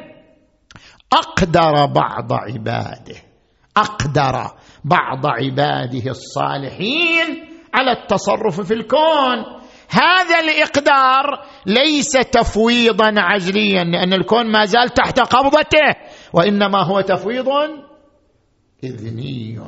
أقدر 1.13 1.85
بعض 1.85 2.33
عباده 2.33 3.15
أقدر 3.77 4.51
بعض 4.85 5.25
عباده 5.25 6.11
الصالحين 6.11 7.47
على 7.73 7.91
التصرف 7.91 8.61
في 8.61 8.73
الكون. 8.73 9.37
هذا 9.89 10.39
الإقدار 10.39 11.45
ليس 11.65 12.11
تفويضا 12.11 13.13
عزليا 13.17 13.83
لأن 13.83 14.13
الكون 14.13 14.51
ما 14.51 14.65
زال 14.65 14.89
تحت 14.89 15.19
قبضته 15.19 15.95
وإنما 16.33 16.83
هو 16.83 17.01
تفويض 17.01 17.49
إذني. 18.83 19.59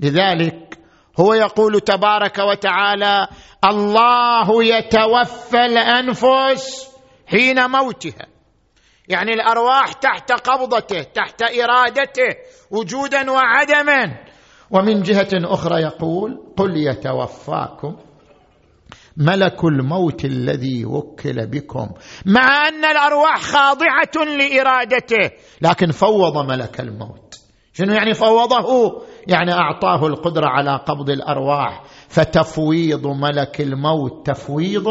لذلك 0.00 0.75
هو 1.20 1.34
يقول 1.34 1.80
تبارك 1.80 2.38
وتعالى 2.38 3.28
الله 3.64 4.64
يتوفى 4.64 5.64
الأنفس 5.64 6.88
حين 7.26 7.70
موتها. 7.70 8.26
يعني 9.08 9.32
الأرواح 9.32 9.92
تحت 9.92 10.32
قبضته 10.32 11.02
تحت 11.02 11.42
إرادته 11.42 12.36
وجودا 12.70 13.30
وعدما. 13.30 14.18
ومن 14.70 15.02
جهة 15.02 15.28
أخرى 15.34 15.82
يقول 15.82 16.52
قل 16.56 16.76
يتوفاكم 16.76 17.96
ملك 19.16 19.64
الموت 19.64 20.24
الذي 20.24 20.84
وكل 20.84 21.46
بكم. 21.46 21.88
مع 22.26 22.68
أن 22.68 22.84
الأرواح 22.84 23.40
خاضعة 23.42 24.24
لإرادته 24.36 25.30
لكن 25.62 25.90
فوض 25.90 26.50
ملك 26.50 26.80
الموت. 26.80 27.35
شنو 27.76 27.92
يعني 27.92 28.14
فوضه؟ 28.14 29.02
يعني 29.26 29.52
أعطاه 29.52 30.06
القدرة 30.06 30.46
على 30.46 30.80
قبض 30.86 31.10
الأرواح. 31.10 31.82
فتفويض 32.08 33.06
ملك 33.06 33.60
الموت 33.60 34.26
تفويض 34.26 34.88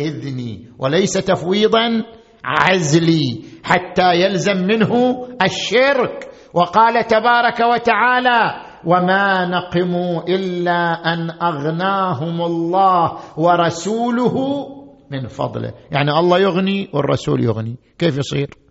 إذني 0.00 0.68
وليس 0.78 1.12
تفويضا 1.12 2.02
عزلي 2.44 3.44
حتى 3.64 4.14
يلزم 4.14 4.56
منه 4.56 5.24
الشرك. 5.42 6.30
وقال 6.54 7.06
تبارك 7.06 7.60
وتعالى 7.60 8.54
وما 8.84 9.46
نقموا 9.46 10.22
إلا 10.28 11.12
أن 11.12 11.30
أغناهم 11.30 12.40
الله 12.42 13.18
ورسوله 13.36 14.66
من 15.10 15.26
فضله. 15.26 15.72
يعني 15.90 16.10
الله 16.18 16.38
يغني 16.38 16.90
والرسول 16.94 17.44
يغني. 17.44 17.76
كيف 17.98 18.18
يصير؟ 18.18 18.69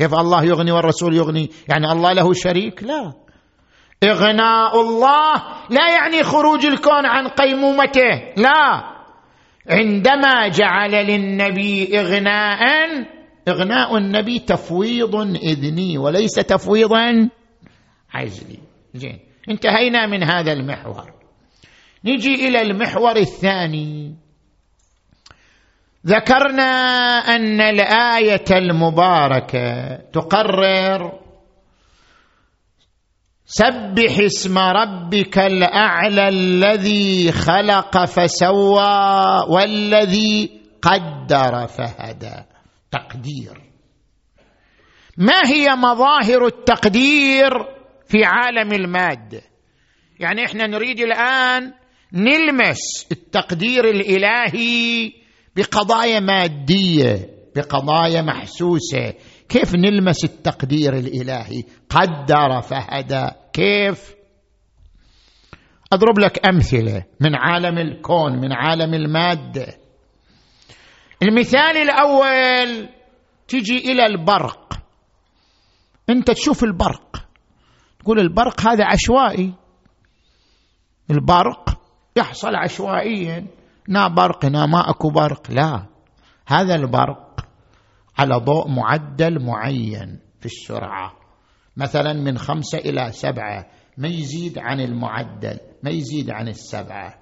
كيف 0.00 0.14
الله 0.14 0.44
يغني 0.44 0.72
والرسول 0.72 1.16
يغني؟ 1.16 1.50
يعني 1.68 1.92
الله 1.92 2.12
له 2.12 2.32
شريك؟ 2.32 2.82
لا. 2.82 3.12
إغناء 4.04 4.80
الله 4.80 5.34
لا 5.70 5.94
يعني 5.94 6.22
خروج 6.22 6.66
الكون 6.66 7.06
عن 7.06 7.28
قيمومته 7.28 8.32
لا. 8.36 8.84
عندما 9.68 10.48
جعل 10.48 10.90
للنبي 10.90 12.00
اغناء 12.00 12.60
إغناء 13.48 13.96
النبي 13.96 14.38
تفويض 14.38 15.16
إذني 15.36 15.98
وليس 15.98 16.34
تفويضا 16.34 17.28
عزلي 18.14 18.58
زين. 18.94 19.18
انتهينا 19.50 20.06
من 20.06 20.22
هذا 20.22 20.52
المحور. 20.52 21.12
نجي 22.04 22.48
إلى 22.48 22.62
المحور 22.62 23.16
الثاني. 23.16 24.16
ذكرنا 26.06 26.62
أن 27.36 27.60
الآية 27.60 28.44
المباركة 28.50 29.96
تقرر 30.12 31.20
سبح 33.44 34.18
اسم 34.18 34.58
ربك 34.58 35.38
الأعلى 35.38 36.28
الذي 36.28 37.32
خلق 37.32 38.04
فسوى 38.04 39.44
والذي 39.48 40.60
قدر 40.82 41.66
فهدى. 41.66 42.44
تقدير. 42.90 43.60
ما 45.16 45.40
هي 45.46 45.68
مظاهر 45.68 46.46
التقدير 46.46 47.50
في 48.08 48.24
عالم 48.24 48.72
المادة؟ 48.72 49.42
يعني 50.20 50.44
إحنا 50.44 50.66
نريد 50.66 51.00
الآن 51.00 51.72
نلمس 52.12 53.06
التقدير 53.12 53.84
الإلهي 53.84 55.12
بقضايا 55.60 56.20
مادية 56.20 57.30
بقضايا 57.56 58.22
محسوسة. 58.22 59.14
كيف 59.48 59.74
نلمس 59.74 60.24
التقدير 60.24 60.96
الإلهي؟ 60.96 61.64
قدر 61.90 62.60
فهدى 62.60 63.28
كيف؟ 63.52 64.14
أضرب 65.92 66.18
لك 66.18 66.46
أمثلة 66.46 67.04
من 67.20 67.34
عالم 67.34 67.78
الكون 67.78 68.32
من 68.32 68.52
عالم 68.52 68.94
المادة. 68.94 69.66
المثال 71.22 71.76
الأول 71.76 72.88
تجي 73.48 73.92
إلى 73.92 74.06
البرق. 74.06 74.72
أنت 76.10 76.30
تشوف 76.30 76.64
البرق. 76.64 77.28
تقول 77.98 78.20
البرق 78.20 78.60
هذا 78.60 78.84
عشوائي. 78.84 79.54
البرق 81.10 81.80
يحصل 82.16 82.54
عشوائيا. 82.54 83.46
نا 83.88 84.08
برق 84.08 84.44
نا 84.44 84.66
ما 84.66 84.90
اكو 84.90 85.10
برق. 85.10 85.50
لا 85.50 85.86
هذا 86.46 86.74
البرق 86.74 87.40
على 88.18 88.36
ضوء 88.36 88.68
معدل 88.68 89.44
معين 89.44 90.18
في 90.40 90.46
السرعة. 90.46 91.12
مثلا 91.76 92.12
من 92.12 92.38
خمسة 92.38 92.78
إلى 92.78 93.12
سبعة 93.12 93.66
ما 93.98 94.08
يزيد 94.08 94.58
عن 94.58 94.80
المعدل 94.80 95.58
ما 95.82 95.90
يزيد 95.90 96.30
عن 96.30 96.48
السبعة. 96.48 97.14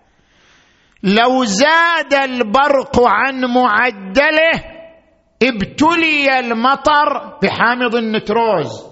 لو 1.02 1.44
زاد 1.44 2.14
البرق 2.14 3.00
عن 3.00 3.44
معدله 3.44 4.78
ابتلي 5.42 6.38
المطر 6.38 7.38
بحامض 7.42 7.94
النتروز 7.94 8.88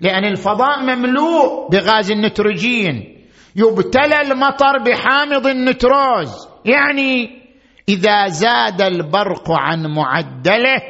لأن 0.00 0.24
الفضاء 0.24 0.82
مملوء 0.82 1.68
بغاز 1.70 2.10
النيتروجين 2.10 3.26
يبتلى 3.56 4.20
المطر 4.20 4.78
بحامض 4.78 5.46
النتروز. 5.46 6.49
يعني 6.64 7.40
إذا 7.88 8.26
زاد 8.26 8.82
البرق 8.82 9.50
عن 9.50 9.86
معدله 9.86 10.82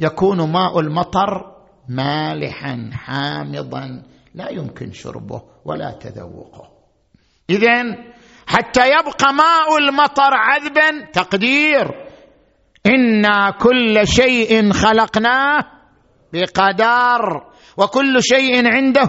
يكون 0.00 0.52
ماء 0.52 0.80
المطر 0.80 1.56
مالحا 1.88 2.90
حامضا 2.92 4.02
لا 4.34 4.50
يمكن 4.50 4.92
شربه 4.92 5.42
ولا 5.64 5.90
تذوقه. 5.90 6.68
اذا 7.50 7.96
حتى 8.46 8.80
يبقى 8.80 9.34
ماء 9.34 9.78
المطر 9.78 10.30
عذبا 10.34 11.10
تقدير. 11.12 12.06
إنا 12.86 13.50
كل 13.50 14.06
شيء 14.06 14.72
خلقناه 14.72 15.64
بقدر 16.32 17.44
وكل 17.76 18.22
شيء 18.22 18.66
عنده 18.66 19.08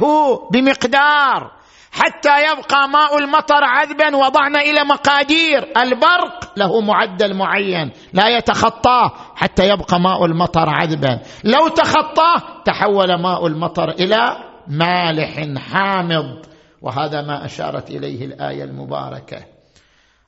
بمقدار. 0.51 1.56
حتى 1.91 2.29
يبقى 2.51 2.89
ماء 2.89 3.17
المطر 3.17 3.63
عذبا 3.63 4.15
وضعنا 4.15 4.61
إلى 4.61 4.83
مقادير. 4.83 5.63
البرق 5.77 6.53
له 6.57 6.81
معدل 6.81 7.33
معين 7.33 7.91
لا 8.13 8.37
يتخطاه 8.37 9.11
حتى 9.35 9.69
يبقى 9.69 9.99
ماء 9.99 10.25
المطر 10.25 10.69
عذبا. 10.69 11.21
لو 11.43 11.67
تخطاه 11.67 12.63
تحول 12.65 13.21
ماء 13.21 13.47
المطر 13.47 13.89
إلى 13.89 14.37
مالح 14.67 15.59
حامض. 15.59 16.45
وهذا 16.81 17.21
ما 17.21 17.45
أشارت 17.45 17.89
إليه 17.89 18.25
الآية 18.25 18.63
المباركة. 18.63 19.45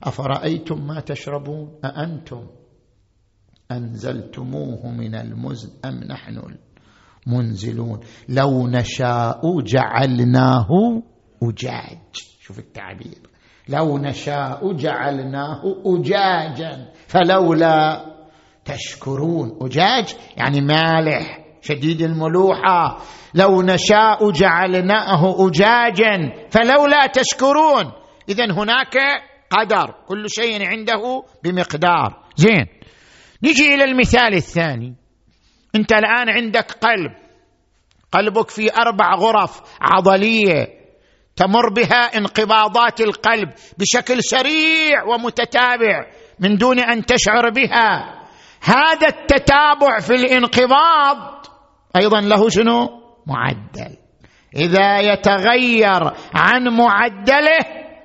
أفرأيتم 0.04 0.86
ما 0.86 1.00
تشربون؟ 1.00 1.80
أأنتم 1.84 2.46
أنزلتموه 3.72 4.86
من 4.86 5.14
المزن 5.14 5.70
أم 5.84 6.00
نحن 6.04 6.42
المنزلون؟ 7.26 8.00
لو 8.28 8.66
نشاء 8.66 9.60
جعلناه 9.60 10.68
أجاج. 11.42 11.98
شوف 12.40 12.58
التعبير. 12.58 13.18
لو 13.68 13.98
نشاء 13.98 14.72
جعلناه 14.72 15.62
أجاجا 15.86 16.92
فلولا 17.08 18.04
تشكرون. 18.64 19.58
أجاج 19.62 20.16
يعني 20.36 20.60
مالح 20.60 21.38
شديد 21.62 22.00
الملوحة. 22.00 22.98
لو 23.34 23.62
نشاء 23.62 24.30
جعلناه 24.30 25.46
أجاجا 25.46 26.32
فلولا 26.50 27.06
تشكرون. 27.06 27.92
إذا 28.28 28.52
هناك 28.52 28.96
قدر 29.50 29.94
كل 30.06 30.24
شيء 30.28 30.66
عنده 30.66 31.24
بمقدار. 31.44 32.24
زين 32.36 32.66
نجي 33.42 33.74
إلى 33.74 33.84
المثال 33.84 34.34
الثاني. 34.34 34.94
أنت 35.74 35.92
الآن 35.92 36.28
عندك 36.28 36.72
قلب. 36.72 37.12
قلبك 38.12 38.50
في 38.50 38.74
أربع 38.74 39.14
غرف 39.14 39.60
عضلية. 39.80 40.79
تمر 41.40 41.68
بها 41.68 42.18
انقباضات 42.18 43.00
القلب 43.00 43.48
بشكل 43.78 44.24
سريع 44.24 45.04
ومتتابع 45.04 46.06
من 46.40 46.56
دون 46.56 46.80
أن 46.80 47.06
تشعر 47.06 47.50
بها. 47.50 48.20
هذا 48.62 49.08
التتابع 49.08 50.00
في 50.00 50.14
الانقباض 50.14 51.46
أيضا 51.96 52.20
له 52.20 52.48
شنو؟ 52.48 52.88
معدل. 53.26 53.96
إذا 54.56 54.98
يتغير 54.98 56.12
عن 56.34 56.68
معدله 56.68 57.58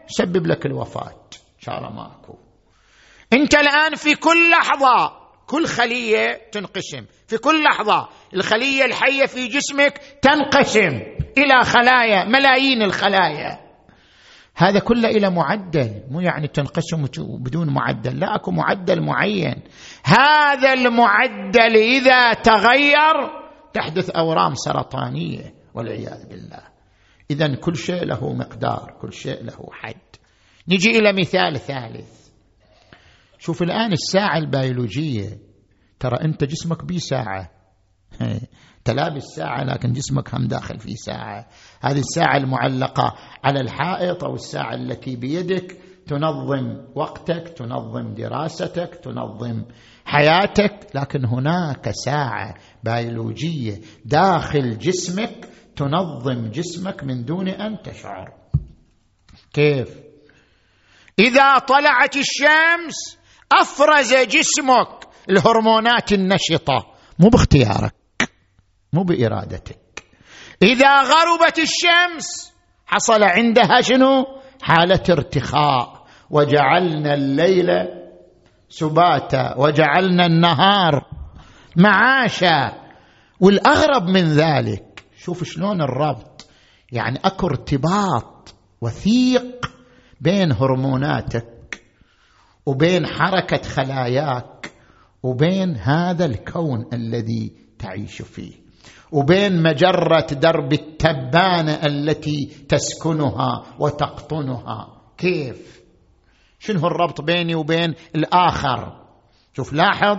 يسبب 0.10 0.48
لك 0.48 0.66
الوفاة. 0.66 1.30
شاء 1.60 1.92
ماكو. 1.92 2.38
أنت 3.34 3.56
الآن 3.56 3.96
في 3.96 4.16
كل 4.16 4.50
لحظة 4.52 5.25
كل 5.48 5.66
خلية 5.66 6.42
تنقسم. 6.52 7.06
في 7.28 7.38
كل 7.38 7.64
لحظة 7.64 8.10
الخلية 8.34 8.86
الحية 8.86 9.26
في 9.26 9.48
جسمك 9.48 10.02
تنقسم 10.22 11.02
إلى 11.38 11.64
خلايا 11.64 12.26
ملايين 12.26 12.82
الخلايا. 12.82 13.66
هذا 14.58 14.80
كله 14.80 15.10
إلى 15.10 15.30
معدل 15.30 16.04
مو 16.12 16.20
يعني 16.20 16.48
تنقسم 16.48 17.06
بدون 17.40 17.74
معدل 17.74 18.20
لا 18.20 18.36
أكو 18.36 18.52
معدل 18.52 19.02
معين. 19.02 19.64
هذا 20.06 20.74
المعدل 20.74 21.76
إذا 21.76 22.34
تغير 22.34 23.46
تحدث 23.74 24.10
أورام 24.10 24.54
سرطانية 24.54 25.54
والعياذ 25.74 26.30
بالله. 26.30 26.64
اذا 27.32 27.56
كل 27.56 27.76
شيء 27.76 28.06
له 28.06 28.34
مقدار 28.34 28.98
كل 29.02 29.14
شيء 29.14 29.44
له 29.44 29.70
حد. 29.72 30.16
نجي 30.68 30.90
إلى 30.90 31.14
مثال 31.14 31.60
ثالث. 31.60 32.25
شوف 33.40 33.62
الآن 33.62 33.92
الساعة 33.92 34.38
البيولوجية. 34.38 35.40
ترى 36.00 36.18
أنت 36.22 36.44
جسمك 36.44 36.86
بيه 36.86 36.98
ساعة. 36.98 37.52
تلابس 38.86 39.24
ساعة 39.36 39.64
لكن 39.64 39.94
جسمك 39.94 40.36
هم 40.36 40.48
داخل 40.48 40.80
في 40.80 40.94
ساعة. 40.94 41.48
هذه 41.82 42.00
الساعة 42.00 42.38
المعلقة 42.38 43.16
على 43.44 43.60
الحائط 43.60 44.24
أو 44.24 44.36
الساعة 44.36 44.76
التي 44.76 45.16
بيدك 45.16 45.78
تنظم 46.08 46.86
وقتك 46.96 47.50
تنظم 47.58 48.14
دراستك 48.14 49.00
تنظم 49.04 49.64
حياتك. 50.06 50.88
لكن 50.96 51.26
هناك 51.26 51.90
ساعة 51.92 52.56
بيولوجية 52.84 53.82
داخل 54.06 54.78
جسمك 54.78 55.50
تنظم 55.76 56.48
جسمك 56.48 57.04
من 57.04 57.26
دون 57.26 57.48
أن 57.48 57.82
تشعر. 57.84 58.34
كيف؟ 59.54 60.00
إذا 61.20 61.58
طلعت 61.58 62.16
الشمس 62.16 63.18
أفرز 63.52 64.14
جسمك 64.14 65.06
الهرمونات 65.30 66.14
النشطة. 66.14 66.86
مو 67.20 67.30
باختيارك. 67.30 67.96
مو 68.94 69.04
بإرادتك. 69.04 70.04
إذا 70.64 71.02
غربت 71.02 71.60
الشمس 71.60 72.54
حصل 72.86 73.24
عندها 73.24 73.82
شنو؟ 73.82 74.26
حالة 74.62 75.04
ارتخاء. 75.10 76.06
وجعلنا 76.30 77.14
الليل 77.14 77.68
سباتا. 78.70 79.56
وجعلنا 79.58 80.26
النهار 80.26 81.06
معاشا. 81.76 82.74
والأغرب 83.40 84.10
من 84.10 84.24
ذلك 84.24 85.04
شوف 85.18 85.44
شلون 85.44 85.82
الربط. 85.82 86.48
يعني 86.92 87.20
أكو 87.26 87.48
ارتباط 87.48 88.56
وثيق 88.82 89.72
بين 90.22 90.52
هرموناتك 90.52 91.55
وبين 92.66 93.08
حركة 93.08 93.62
خلاياك 93.70 94.72
وبين 95.24 95.76
هذا 95.76 96.26
الكون 96.26 96.86
الذي 96.94 97.52
تعيش 97.80 98.22
فيه 98.22 98.66
وبين 99.12 99.64
مجرة 99.64 100.28
درب 100.32 100.74
التبانة 100.74 101.74
التي 101.86 102.66
تسكنها 102.70 103.64
وتقطنها. 103.80 105.02
كيف؟ 105.18 105.82
شنو 106.60 106.88
الربط 106.88 107.22
بيني 107.22 107.56
وبين 107.56 107.94
الآخر؟ 108.16 109.06
شوف 109.56 109.74
لاحظ. 109.74 110.18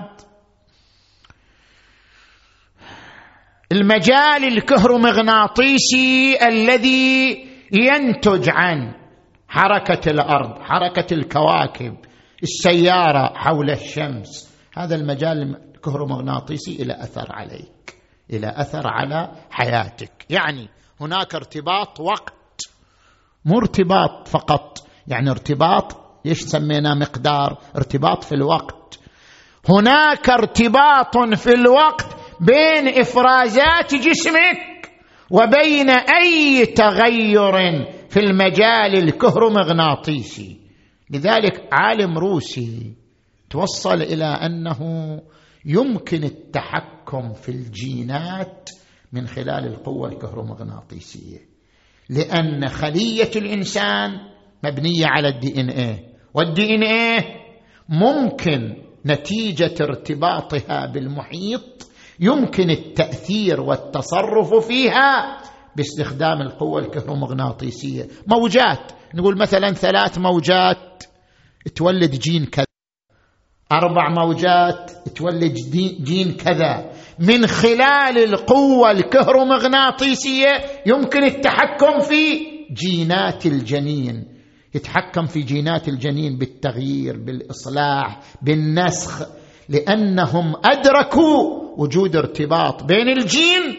المجال 3.73 4.45
الكهرومغناطيسي 4.45 6.39
الذي 6.49 7.47
ينتج 7.73 8.49
عن 8.49 8.95
حركة 9.49 10.11
الأرض 10.11 10.63
حركة 10.63 11.15
الكواكب 11.15 11.97
السيارة 12.43 13.33
حول 13.35 13.71
الشمس. 13.71 14.51
هذا 14.77 14.95
المجال 14.95 15.57
الكهرومغناطيسي 15.75 16.83
إلى 16.83 17.03
أثر 17.03 17.27
عليك 17.33 17.99
إلى 18.31 18.55
أثر 18.57 18.87
على 18.87 19.33
حياتك. 19.51 20.27
يعني 20.31 20.69
هناك 21.01 21.35
ارتباط 21.35 22.01
وقت 22.01 22.63
مو 23.45 23.59
ارتباط 23.59 24.29
فقط. 24.29 24.79
يعني 25.07 25.31
ارتباط 25.31 25.97
إيش 26.27 26.41
سميناه 26.41 26.95
مقدار؟ 26.95 27.59
ارتباط 27.77 28.25
في 28.25 28.35
الوقت. 28.35 28.99
هناك 29.69 30.31
ارتباط 30.31 31.19
في 31.35 31.55
الوقت 31.55 32.17
بين 32.41 33.01
افرازات 33.01 33.95
جسمك 33.95 34.91
وبين 35.31 35.91
أي 35.91 36.67
تغير 36.67 37.87
في 38.11 38.21
المجال 38.21 38.99
الكهرومغناطيسي. 39.05 40.66
لذلك 41.11 41.69
عالم 41.73 42.19
روسي 42.19 42.95
توصل 43.51 44.03
إلى 44.03 44.25
أنه 44.25 44.81
يمكن 45.65 46.25
التحكم 46.25 47.33
في 47.33 47.49
الجينات 47.49 48.71
من 49.13 49.27
خلال 49.27 49.67
القوة 49.67 50.09
الكهرومغناطيسية 50.09 51.39
لأن 52.09 52.69
خلية 52.69 53.31
الإنسان 53.37 54.11
مبنية 54.65 55.07
على 55.07 55.29
الدي 55.29 55.61
ان 55.61 55.69
إيه 55.69 56.05
والدي 56.35 56.75
ان 56.75 56.83
إيه 56.83 57.37
ممكن 57.89 58.77
نتيجة 59.07 59.75
ارتباطها 59.81 60.87
بالمحيط 60.87 61.89
يمكن 62.21 62.71
التأثير 62.71 63.61
والتصرف 63.61 64.67
فيها 64.67 65.39
باستخدام 65.77 66.41
القوة 66.43 66.81
الكهرومغناطيسية. 66.81 68.09
موجات 68.27 68.93
نقول 69.17 69.39
مثلا 69.39 69.73
ثلاث 69.73 70.19
موجات 70.19 71.05
تولد 71.75 72.11
جين 72.11 72.47
كذا. 72.47 72.67
أربع 73.73 74.09
موجات 74.09 74.91
تولد 75.17 75.55
جين 76.05 76.33
كذا. 76.33 76.93
من 77.19 77.47
خلال 77.47 78.19
القوة 78.19 78.91
الكهرومغناطيسية 78.91 80.49
يمكن 80.87 81.25
التحكم 81.25 82.01
في 82.01 82.47
جينات 82.73 83.47
الجنين. 83.47 84.37
يتحكم 84.75 85.27
في 85.27 85.41
جينات 85.41 85.89
الجنين 85.89 86.39
بالتغيير 86.39 87.17
بالإصلاح 87.17 88.21
بالنسخ 88.43 89.27
لأنهم 89.69 90.55
أدركوا 90.65 91.67
وجود 91.77 92.17
ارتباط 92.17 92.85
بين 92.85 93.09
الجين 93.09 93.76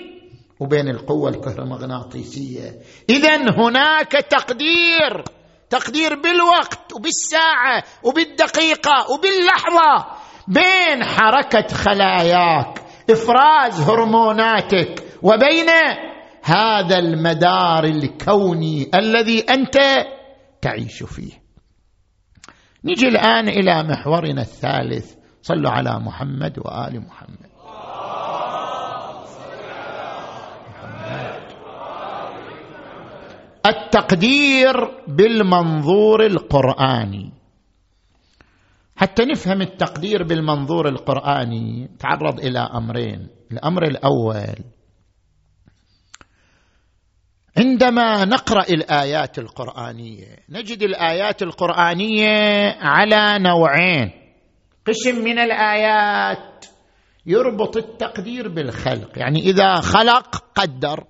وبين 0.60 0.90
القوة 0.90 1.30
الكهرومغناطيسية. 1.30 2.82
اذا 3.10 3.36
هناك 3.36 4.12
تقدير 4.12 5.24
تقدير 5.70 6.16
بالوقت 6.16 6.94
وبالساعة 6.94 7.84
وبالدقيقة 8.04 9.06
وباللحظة 9.12 10.06
بين 10.48 11.04
حركة 11.04 11.68
خلاياك 11.68 12.82
إفراز 13.10 13.82
هرموناتك 13.90 15.04
وبين 15.24 15.70
هذا 16.44 17.00
المدار 17.00 17.84
الكوني 17.84 18.92
الذي 18.96 19.40
أنت 19.40 19.78
تعيش 20.62 21.04
فيه. 21.04 21.32
نجي 22.84 23.08
الآن 23.08 23.50
إلى 23.50 23.84
محورنا 23.84 24.42
الثالث. 24.42 25.14
صلوا 25.42 25.72
على 25.72 26.00
محمد 26.00 26.60
وآل 26.60 27.02
محمد. 27.08 27.47
التقدير 33.70 34.76
بالمنظور 35.08 36.26
القرآني. 36.26 37.32
حتى 38.96 39.26
نفهم 39.26 39.62
التقدير 39.62 40.24
بالمنظور 40.24 40.88
القرآني 40.88 41.90
تعرض 42.00 42.40
إلى 42.40 42.60
أمرين. 42.60 43.28
الأمر 43.52 43.84
الأول 43.84 44.56
عندما 47.58 48.26
نقرأ 48.26 48.64
الآيات 48.70 49.40
القرآنية 49.40 50.36
نجد 50.50 50.82
الآيات 50.82 51.42
القرآنية 51.44 52.76
على 52.82 53.40
نوعين. 53.40 54.12
قسم 54.88 55.24
من 55.24 55.40
الآيات 55.40 56.66
يربط 57.26 57.78
التقدير 57.78 58.48
بالخلق. 58.48 59.18
يعني 59.18 59.40
إذا 59.40 59.76
خلق 59.76 60.44
قدر. 60.56 61.04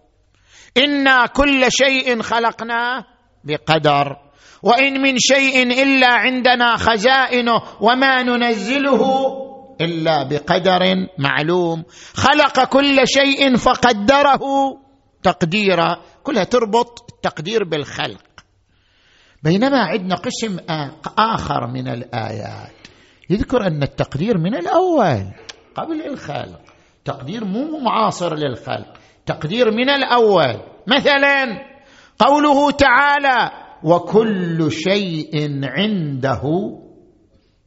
إنا 0.78 1.26
كل 1.26 1.66
شيء 1.70 2.22
خلقناه 2.22 3.06
بقدر 3.44 4.16
وإن 4.64 5.02
من 5.02 5.18
شيء 5.18 5.84
إلا 5.84 6.08
عندنا 6.08 6.76
خزائنه 6.78 7.62
وما 7.82 8.24
ننزله 8.24 9.04
إلا 9.82 10.24
بقدر 10.24 10.82
معلوم. 11.20 11.84
خلق 12.14 12.64
كل 12.64 12.98
شيء 13.06 13.56
فقدره 13.56 14.42
تقديرا. 15.24 16.02
كلها 16.24 16.44
تربط 16.44 17.14
التقدير 17.14 17.64
بالخلق. 17.64 18.24
بينما 19.44 19.80
عندنا 19.80 20.16
قسم 20.16 20.58
آخر 21.18 21.68
من 21.68 21.88
الآيات. 21.88 22.74
يذكر 23.30 23.68
أن 23.68 23.84
التقدير 23.84 24.38
من 24.38 24.56
الأول 24.56 25.34
قبل 25.76 26.02
الخلق. 26.06 26.62
تقدير 27.06 27.46
مو 27.46 27.80
معاصر 27.80 28.36
للخلق. 28.36 28.94
تقدير 29.28 29.72
من 29.72 29.90
الأول. 29.90 30.62
مثلا 30.88 31.46
قوله 32.20 32.72
تعالى 32.72 33.52
وكل 33.84 34.72
شيء 34.72 35.62
عنده 35.64 36.42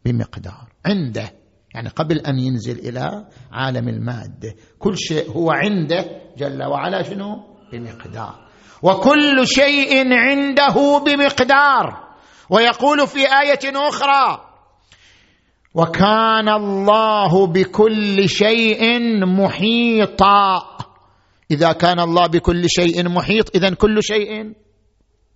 بمقدار. 0.05 0.69
عنده 0.87 1.33
يعني 1.75 1.89
قبل 1.89 2.19
أن 2.19 2.39
ينزل 2.39 2.79
إلى 2.79 3.27
عالم 3.53 3.89
المادة. 3.89 4.55
كل 4.79 4.99
شيء 4.99 5.31
هو 5.31 5.51
عنده 5.51 6.05
جل 6.39 6.63
وعلا 6.63 7.03
شنو؟ 7.03 7.37
بمقدار. 7.73 8.49
وكل 8.83 9.47
شيء 9.47 10.13
عنده 10.13 10.99
بمقدار. 11.07 12.11
ويقول 12.51 13.07
في 13.07 13.19
آية 13.19 13.89
أخرى 13.89 14.51
وكان 15.75 16.49
الله 16.49 17.47
بكل 17.47 18.29
شيء 18.29 19.01
محيطا 19.27 20.63
إذا 21.51 21.73
كان 21.73 22.01
الله 22.01 22.27
بكل 22.27 22.65
شيء 22.69 23.09
محيط 23.09 23.57
اذا 23.57 23.75
كل 23.75 24.03
شيء 24.03 24.53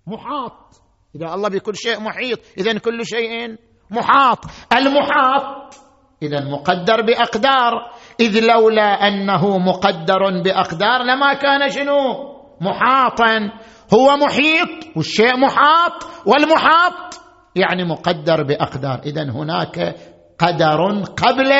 محاط. 0.06 0.82
إذا 1.16 1.34
الله 1.34 1.48
بكل 1.48 1.76
شيء 1.76 2.00
محيط 2.00 2.40
اذا 2.58 2.78
كل 2.78 3.06
شيء 3.06 3.56
محاط. 3.90 4.44
المحاط 4.76 5.74
اذا 6.22 6.44
مقدر 6.44 7.02
بأقدار. 7.02 7.72
إذ 8.20 8.40
لولا 8.40 9.08
أنه 9.08 9.58
مقدر 9.58 10.42
بأقدار 10.44 11.02
لما 11.02 11.34
كان 11.34 11.70
شنو؟ 11.70 12.34
محاطا. 12.60 13.50
هو 13.94 14.16
محيط 14.16 14.96
والشيء 14.96 15.36
محاط 15.36 16.26
والمحاط 16.26 17.20
يعني 17.56 17.84
مقدر 17.84 18.42
بأقدار. 18.42 19.00
اذا 19.06 19.30
هناك 19.30 19.96
قدر 20.38 21.02
قبل 21.16 21.52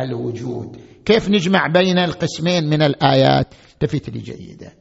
الوجود. 0.00 0.76
كيف 1.04 1.28
نجمع 1.28 1.66
بين 1.66 1.98
القسمين 1.98 2.64
من 2.70 2.82
الآيات؟ 2.82 3.54
التفت 3.82 4.10
لي 4.10 4.20
جيدا. 4.20 4.72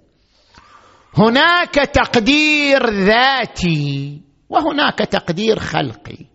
هناك 1.17 1.75
تقدير 1.75 2.89
ذاتي 2.89 4.21
وهناك 4.49 4.97
تقدير 4.97 5.59
خلقي. 5.59 6.25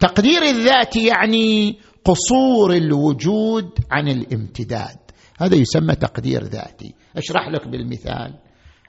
تقدير 0.00 0.42
الذاتي 0.42 1.06
يعني 1.06 1.78
قصور 2.04 2.72
الوجود 2.72 3.78
عن 3.90 4.08
الامتداد. 4.08 4.98
هذا 5.40 5.54
يسمى 5.56 5.94
تقدير 5.94 6.42
ذاتي. 6.42 6.94
أشرح 7.16 7.48
لك 7.48 7.68
بالمثال. 7.68 8.34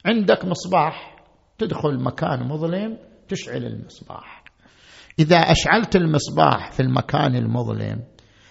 عندك 0.06 0.45
مصباح 0.45 1.15
تدخل 1.58 2.04
مكان 2.04 2.47
مظلم 2.47 2.97
تشعل 3.28 3.65
المصباح. 3.65 4.43
إذا 5.19 5.38
أشعلت 5.38 5.95
المصباح 5.95 6.71
في 6.71 6.80
المكان 6.80 7.36
المظلم 7.36 8.04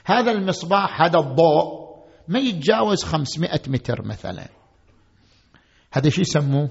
هذا 0.05 0.33
المصباح 0.33 1.03
هذا 1.03 1.19
الضوء 1.19 1.78
ما 2.29 2.39
يتجاوز 2.39 3.05
500 3.05 3.51
متر 3.67 4.03
مثلا. 4.05 4.49
هذا 5.93 6.11
شو 6.11 6.21
يسموه؟ 6.21 6.71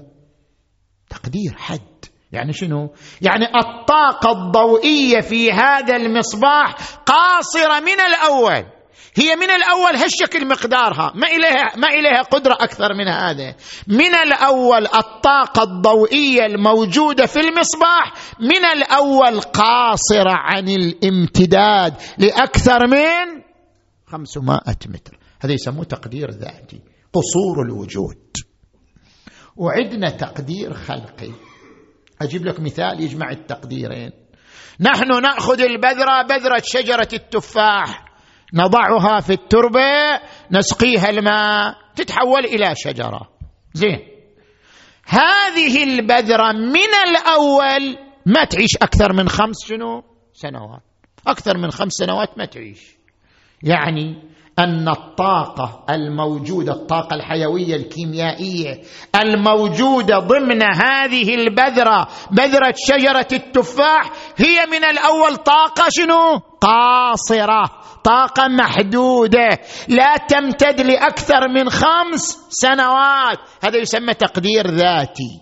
تقدير 1.10 1.54
حد. 1.56 2.04
يعني 2.32 2.52
شنو؟ 2.52 2.94
يعني 3.20 3.44
الطاقة 3.44 4.32
الضوئية 4.32 5.20
في 5.20 5.52
هذا 5.52 5.96
المصباح 5.96 6.74
قاصرة 7.06 7.80
من 7.80 8.00
الأول. 8.00 8.64
هي 9.14 9.36
من 9.36 9.50
الأول 9.50 9.96
هالشكل 9.96 10.48
مقدارها. 10.48 11.12
ما 11.14 11.26
إليها, 11.26 11.76
ما 11.76 11.88
إليها 11.88 12.22
قدرة 12.22 12.54
أكثر 12.60 12.94
من 12.94 13.08
هذا. 13.08 13.54
من 13.86 14.14
الأول 14.14 14.86
الطاقة 14.86 15.62
الضوئية 15.62 16.46
الموجودة 16.46 17.26
في 17.26 17.40
المصباح 17.40 18.12
من 18.40 18.64
الأول 18.64 19.40
قاصرة 19.40 20.32
عن 20.32 20.68
الامتداد 20.68 21.94
لأكثر 22.18 22.86
من 22.86 23.42
500 24.06 24.58
متر. 24.88 25.17
هذا 25.40 25.52
يسموه 25.52 25.84
تقدير 25.84 26.30
ذاتي 26.30 26.80
قصور 27.12 27.62
الوجود. 27.62 28.18
وعندنا 29.56 30.10
تقدير 30.10 30.74
خلقي. 30.74 31.30
أجيب 32.22 32.46
لك 32.46 32.60
مثال 32.60 33.00
يجمع 33.00 33.30
التقديرين. 33.30 34.10
نحن 34.80 35.22
نأخذ 35.22 35.60
البذرة 35.60 36.22
بذرة 36.22 36.62
شجرة 36.64 37.08
التفاح 37.12 38.04
نضعها 38.54 39.20
في 39.20 39.32
التربة 39.32 40.20
نسقيها 40.52 41.10
الماء 41.10 41.74
تتحول 41.96 42.44
إلى 42.44 42.74
شجرة. 42.76 43.30
زين. 43.74 43.98
هذه 45.06 45.84
البذرة 45.84 46.52
من 46.52 46.92
الأول 47.08 47.98
ما 48.26 48.44
تعيش 48.44 48.76
أكثر 48.82 49.12
من 49.12 49.28
خمس 49.28 49.56
شنو؟ 49.68 50.04
سنوات. 50.32 50.82
أكثر 51.26 51.58
من 51.58 51.70
خمس 51.70 51.92
سنوات 51.92 52.38
ما 52.38 52.44
تعيش. 52.44 52.96
يعني 53.62 54.22
أن 54.58 54.88
الطاقة 54.88 55.84
الموجودة 55.90 56.72
الطاقة 56.72 57.14
الحيوية 57.14 57.76
الكيميائية 57.76 58.82
الموجودة 59.22 60.18
ضمن 60.18 60.62
هذه 60.62 61.34
البذرة 61.34 62.08
بذرة 62.30 62.74
شجرة 62.76 63.28
التفاح 63.32 64.10
هي 64.36 64.66
من 64.66 64.84
الأول 64.84 65.36
طاقة 65.36 65.84
شنو؟ 65.88 66.38
قاصرة 66.60 67.64
طاقة 68.04 68.48
محدودة 68.48 69.58
لا 69.88 70.16
تمتد 70.28 70.80
لأكثر 70.80 71.48
من 71.48 71.70
خمس 71.70 72.38
سنوات. 72.50 73.38
هذا 73.62 73.76
يسمى 73.78 74.14
تقدير 74.14 74.70
ذاتي. 74.70 75.40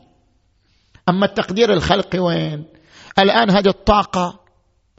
أما 1.09 1.27
التقدير 1.27 1.73
الخلقي 1.73 2.19
وين؟ 2.19 2.65
الآن 3.19 3.51
هذه 3.51 3.69
الطاقة 3.69 4.41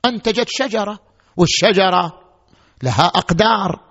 أنتجت 0.05 0.47
شجرة 0.49 0.99
والشجرة 1.37 2.19
لها 2.83 3.05
أقدار. 3.05 3.86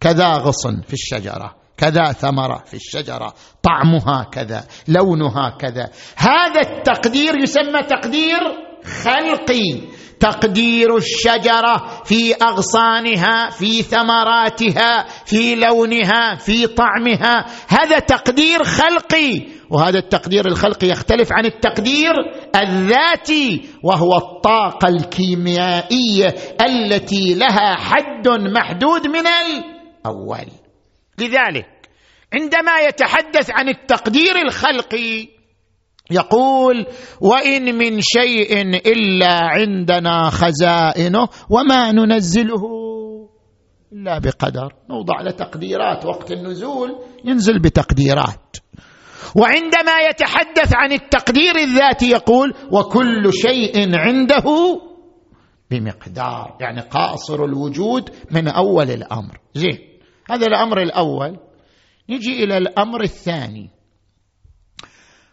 كذا 0.00 0.26
غصن 0.26 0.80
في 0.86 0.92
الشجرة 0.92 1.60
كذا 1.80 2.12
ثمرة 2.12 2.62
في 2.66 2.74
الشجرة 2.74 3.34
طعمها 3.62 4.24
كذا 4.32 4.64
لونها 4.88 5.56
كذا. 5.60 5.90
هذا 6.16 6.60
التقدير 6.60 7.34
يسمى 7.42 7.82
تقدير 7.82 8.40
خلقي. 9.02 9.80
تقدير 10.20 10.96
الشجرة 10.96 12.02
في 12.04 12.34
أغصانها 12.34 13.50
في 13.50 13.82
ثمراتها 13.82 15.06
في 15.24 15.54
لونها 15.54 16.36
في 16.36 16.66
طعمها. 16.66 17.46
هذا 17.68 17.98
تقدير 17.98 18.64
خلقي. 18.64 19.42
وهذا 19.70 19.98
التقدير 19.98 20.46
الخلقي 20.46 20.86
يختلف 20.86 21.32
عن 21.32 21.46
التقدير 21.46 22.12
الذاتي 22.56 23.68
وهو 23.82 24.16
الطاقة 24.16 24.88
الكيميائية 24.88 26.34
التي 26.68 27.34
لها 27.34 27.74
حد 27.74 28.28
محدود 28.28 29.06
من 29.06 29.26
الأول. 30.06 30.46
لذلك 31.18 31.88
عندما 32.34 32.80
يتحدث 32.88 33.50
عن 33.50 33.68
التقدير 33.68 34.36
الخلقي 34.46 35.28
يقول 36.10 36.86
وإن 37.20 37.74
من 37.78 38.00
شيء 38.00 38.60
إلا 38.76 39.38
عندنا 39.42 40.30
خزائنه 40.30 41.28
وما 41.50 41.92
ننزله 41.92 42.62
إلا 43.92 44.18
بقدر. 44.18 44.74
نوضع 44.90 45.20
له 45.20 45.30
تقديرات 45.30 46.06
وقت 46.06 46.32
النزول 46.32 46.98
ينزل 47.24 47.58
بتقديرات. 47.58 48.56
وعندما 49.36 50.00
يتحدث 50.10 50.72
عن 50.74 50.92
التقدير 50.92 51.56
الذاتي 51.56 52.10
يقول 52.10 52.54
وكل 52.72 53.32
شيء 53.32 53.98
عنده 53.98 54.44
بمقدار 55.70 56.56
يعني 56.60 56.80
قاصر 56.80 57.44
الوجود 57.44 58.10
من 58.30 58.48
أول 58.48 58.90
الأمر. 58.90 59.38
زين. 59.54 59.89
هذا 60.30 60.46
الأمر 60.46 60.82
الأول. 60.82 61.38
نجي 62.08 62.44
إلى 62.44 62.58
الأمر 62.58 63.02
الثاني. 63.02 63.70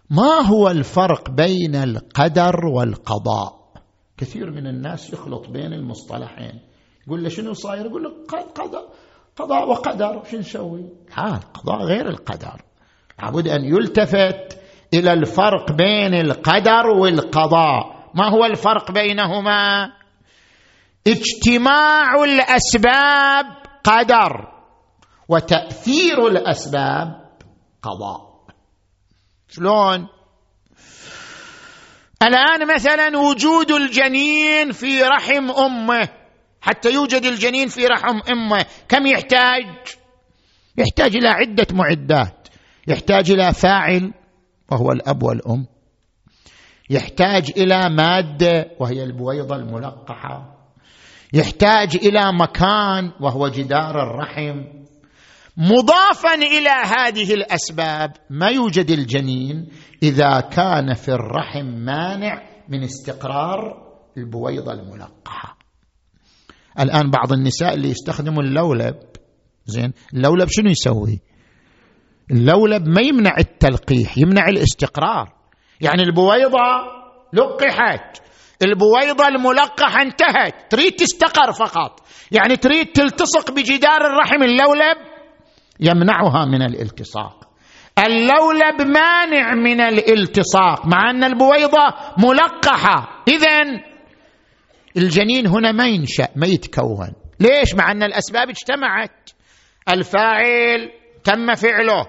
ما 0.10 0.42
هو 0.42 0.68
الفرق 0.68 1.30
بين 1.30 1.76
القدر 1.76 2.66
والقضاء؟ 2.76 3.74
كثير 4.18 4.52
من 4.52 4.68
الناس 4.68 5.14
يخلط 5.14 5.50
بين 5.50 5.74
المصطلحين. 5.74 6.60
يقول 7.08 7.24
له 7.24 7.30
شنو 7.30 7.54
صاير؟ 7.54 7.86
يقول 7.86 8.04
له 8.04 8.10
قضاء 8.56 8.94
قضاء 9.36 9.70
وقدر. 9.70 10.24
شو 10.32 10.38
نسوي؟ 10.38 10.86
ها 11.14 11.38
القضاء 11.38 11.84
غير 11.84 12.10
القدر. 12.10 12.62
لابد 13.24 13.48
أن 13.48 13.66
يلتفت 13.66 14.60
إلى 14.94 15.14
الفرق 15.14 15.72
بين 15.72 16.14
القدر 16.14 16.88
والقضاء. 16.88 18.10
ما 18.16 18.30
هو 18.30 18.46
الفرق 18.46 18.92
بينهما؟ 18.92 19.92
اجتماع 21.08 22.24
الأسباب 22.24 23.46
قدر. 23.84 24.57
وتأثير 25.30 26.28
الأسباب 26.28 27.30
قضاء. 27.82 28.28
شلون؟ 29.50 30.08
الآن 32.24 32.74
مثلا 32.76 33.18
وجود 33.18 33.72
الجنين 33.72 34.72
في 34.72 35.02
رحم 35.04 35.52
أمه 35.52 36.10
حتى 36.62 36.94
يوجد 36.94 37.24
الجنين 37.24 37.68
في 37.68 37.88
رحم 37.88 38.20
أمه 38.32 38.66
كم 38.90 39.08
يحتاج؟ 39.08 39.66
يحتاج 40.78 41.16
إلى 41.16 41.28
عدة 41.28 41.68
معدات. 41.72 42.48
يحتاج 42.88 43.32
إلى 43.32 43.54
فاعل 43.54 44.14
وهو 44.72 44.92
الأب 44.92 45.24
والأم. 45.24 45.66
يحتاج 46.90 47.52
إلى 47.58 47.90
مادة 47.90 48.66
وهي 48.80 49.04
البويضة 49.04 49.56
الملقحة. 49.56 50.58
يحتاج 51.34 51.96
إلى 51.96 52.34
مكان 52.34 53.12
وهو 53.20 53.48
جدار 53.48 54.04
الرحم. 54.04 54.77
مضافا 55.58 56.34
إلى 56.34 56.70
هذه 56.70 57.34
الأسباب 57.34 58.12
ما 58.30 58.48
يوجد 58.48 58.92
الجنين 58.92 59.70
إذا 60.04 60.40
كان 60.40 60.94
في 60.94 61.10
الرحم 61.10 61.66
مانع 61.66 62.44
من 62.70 62.84
استقرار 62.84 63.88
البويضة 64.18 64.72
الملقحة. 64.74 65.58
الآن 66.80 67.12
بعض 67.12 67.34
النساء 67.34 67.74
اللي 67.74 67.90
يستخدموا 67.90 68.44
اللولب 68.44 68.96
زين 69.66 69.94
اللولب 70.14 70.48
شنو 70.50 70.70
يسوي؟ 70.70 71.20
اللولب 72.32 72.88
ما 72.88 73.02
يمنع 73.02 73.36
التلقيح 73.40 74.18
يمنع 74.18 74.48
الاستقرار. 74.48 75.34
يعني 75.82 76.04
البويضة 76.04 76.98
لقحت 77.34 78.18
البويضة 78.62 79.28
الملقحة 79.28 80.02
انتهت 80.02 80.72
تريد 80.72 80.92
تستقر 80.92 81.52
فقط. 81.52 82.08
يعني 82.32 82.56
تريد 82.56 82.92
تلتصق 82.92 83.52
بجدار 83.52 84.02
الرحم 84.06 84.44
اللولب 84.44 85.17
يمنعها 85.80 86.46
من 86.46 86.62
الالتصاق. 86.62 87.48
اللولب 88.06 88.82
مانع 88.82 89.54
من 89.54 89.82
الالتصاق 89.82 90.86
مع 90.86 91.10
أن 91.10 91.24
البويضة 91.24 91.94
ملقحة. 92.18 93.24
اذا 93.28 93.82
الجنين 94.98 95.48
هنا 95.48 95.72
ما 95.72 95.88
ينشأ 95.88 96.28
ما 96.36 96.48
يتكون. 96.48 97.14
ليش؟ 97.40 97.76
مع 97.76 97.92
أن 97.92 98.04
الأسباب 98.04 98.50
اجتمعت. 98.50 99.30
الفاعل 99.90 100.92
تم 101.24 101.56
فعله. 101.56 102.06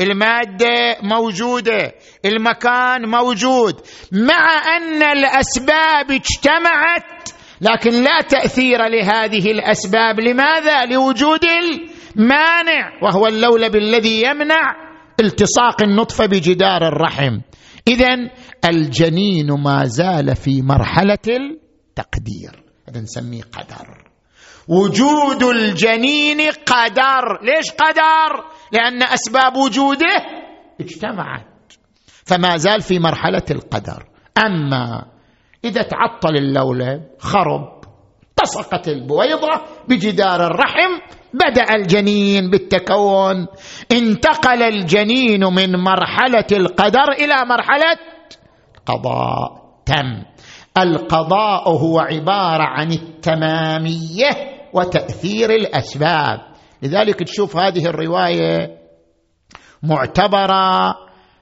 المادة 0.00 0.96
موجودة. 1.02 1.92
المكان 2.24 3.08
موجود. 3.08 3.80
مع 4.12 4.76
أن 4.76 5.02
الأسباب 5.02 6.10
اجتمعت 6.10 7.28
لكن 7.60 7.90
لا 7.90 8.20
تأثير 8.28 8.86
لهذه 8.86 9.50
الأسباب. 9.50 10.20
لماذا؟ 10.20 10.84
لوجود 10.84 11.44
مانع 12.16 12.98
وهو 13.02 13.26
اللولب 13.26 13.76
الذي 13.76 14.22
يمنع 14.22 14.92
التصاق 15.20 15.82
النطفة 15.82 16.26
بجدار 16.26 16.88
الرحم. 16.88 17.40
اذا 17.88 18.16
الجنين 18.64 19.52
ما 19.52 19.84
زال 19.84 20.36
في 20.36 20.62
مرحلة 20.62 21.18
التقدير. 21.28 22.64
هذا 22.88 23.00
نسميه 23.00 23.42
قدر. 23.42 24.04
وجود 24.68 25.42
الجنين 25.42 26.40
قدر. 26.66 27.42
ليش 27.42 27.70
قدر؟ 27.70 28.44
لأن 28.72 29.02
أسباب 29.02 29.56
وجوده 29.56 30.16
اجتمعت. 30.80 31.72
فما 32.06 32.56
زال 32.56 32.80
في 32.80 32.98
مرحلة 32.98 33.44
القدر. 33.50 34.06
أما 34.46 35.04
إذا 35.64 35.82
تعطل 35.82 36.36
اللولب 36.36 37.02
خرب 37.18 37.82
التصقت 38.28 38.88
البويضة 38.88 39.60
بجدار 39.88 40.46
الرحم 40.46 41.21
بدأ 41.34 41.74
الجنين 41.74 42.50
بالتكون. 42.50 43.46
انتقل 43.92 44.62
الجنين 44.62 45.44
من 45.44 45.76
مرحلة 45.76 46.46
القدر 46.52 47.12
إلى 47.12 47.34
مرحلة 47.48 47.98
قضاء 48.86 49.62
تم. 49.86 50.22
القضاء 50.78 51.68
هو 51.68 51.98
عبارة 52.00 52.62
عن 52.62 52.92
التمامية 52.92 54.30
وتأثير 54.72 55.50
الأسباب. 55.50 56.38
لذلك 56.82 57.18
تشوف 57.18 57.56
هذه 57.56 57.86
الرواية 57.86 58.78
معتبرة 59.82 60.94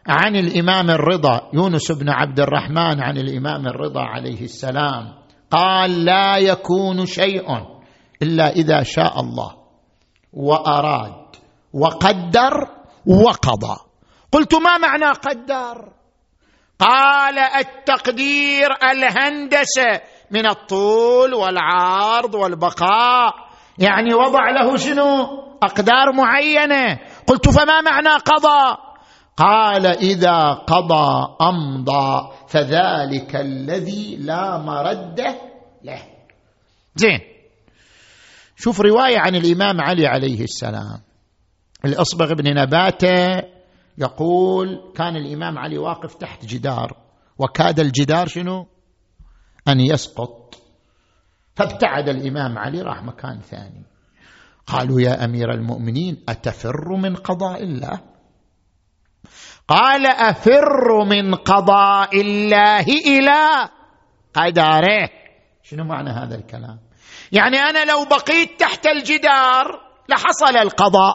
عن 0.07 0.37
الإمام 0.37 0.91
الرضا. 0.91 1.51
يونس 1.55 1.93
بن 1.93 2.09
عبد 2.09 2.41
الرحمن 2.41 3.03
عن 3.03 3.19
الإمام 3.19 3.67
الرضا 3.67 4.01
عليه 4.01 4.43
السلام. 4.43 5.15
قال 5.51 6.05
لا 6.05 6.37
يكون 6.39 7.07
شيء 7.07 7.47
إلا 8.23 8.51
إذا 8.51 8.83
شاء 8.83 9.21
الله. 9.21 9.60
وأراد 10.33 11.37
وقدر 11.73 12.69
وقضى. 13.07 13.77
قلت 14.33 14.55
ما 14.55 14.79
معنى 14.79 15.07
قدر؟ 15.07 15.93
قال 16.79 17.39
التقدير 17.39 18.69
الهندسة 18.91 20.01
من 20.31 20.47
الطول 20.47 21.35
والعرض 21.35 22.35
والبقاء. 22.35 23.35
يعني 23.79 24.15
وضع 24.15 24.51
له 24.51 24.77
شنو؟ 24.77 25.27
أقدار 25.63 26.13
معينة. 26.13 26.99
قلت 27.27 27.49
فما 27.49 27.81
معنى 27.81 28.09
قضى؟ 28.09 28.77
قال 29.37 29.87
إذا 29.87 30.53
قضى 30.53 31.37
أمضى 31.41 32.33
فذلك 32.49 33.37
الذي 33.37 34.17
لا 34.17 34.59
مرد 34.59 35.21
له. 35.85 36.03
زين. 36.97 37.30
شوف 38.61 38.81
رواية 38.81 39.19
عن 39.19 39.35
الإمام 39.35 39.81
علي 39.81 40.07
عليه 40.07 40.45
السلام. 40.45 41.01
الأصبغ 41.85 42.35
بن 42.35 42.61
نباته 42.63 43.43
يقول 43.99 44.93
كان 44.97 45.17
الإمام 45.17 45.59
علي 45.59 45.79
واقف 45.79 46.15
تحت 46.15 46.45
جدار 46.45 46.97
وكاد 47.39 47.81
الجدار 47.81 48.27
شنو؟ 48.27 48.67
أن 49.69 49.81
يسقط. 49.81 50.55
فابتعد 51.57 52.09
الإمام 52.09 52.59
علي 52.59 52.83
راح 52.83 53.03
مكان 53.03 53.41
ثاني. 53.41 53.83
قالوا 54.67 55.01
يا 55.01 55.25
أمير 55.25 55.55
المؤمنين 55.55 56.25
أتفر 56.29 56.97
من 56.97 57.17
قضاء 57.17 57.63
الله؟ 57.63 58.01
قال 59.69 60.07
أفر 60.07 61.05
من 61.05 61.35
قضاء 61.35 62.21
الله 62.21 62.81
إلى 62.81 63.69
قدره. 64.35 65.11
شنو 65.63 65.85
معنى 65.85 66.11
هذا 66.11 66.35
الكلام؟ 66.35 66.90
يعني 67.33 67.57
أنا 67.57 67.85
لو 67.85 68.05
بقيت 68.05 68.61
تحت 68.61 68.87
الجدار 68.87 69.81
لحصل 70.09 70.57
القضاء. 70.57 71.15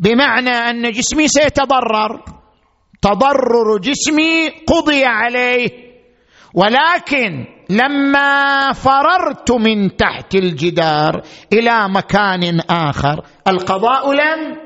بمعنى 0.00 0.50
أن 0.50 0.92
جسمي 0.92 1.28
سيتضرر. 1.28 2.24
تضرر 3.02 3.78
جسمي 3.80 4.48
قضي 4.48 5.04
عليه. 5.04 5.90
ولكن 6.54 7.46
لما 7.70 8.72
فررت 8.72 9.50
من 9.50 9.96
تحت 9.96 10.34
الجدار 10.34 11.22
إلى 11.52 11.88
مكان 11.88 12.60
آخر 12.70 13.24
القضاء 13.48 14.12
لم 14.12 14.56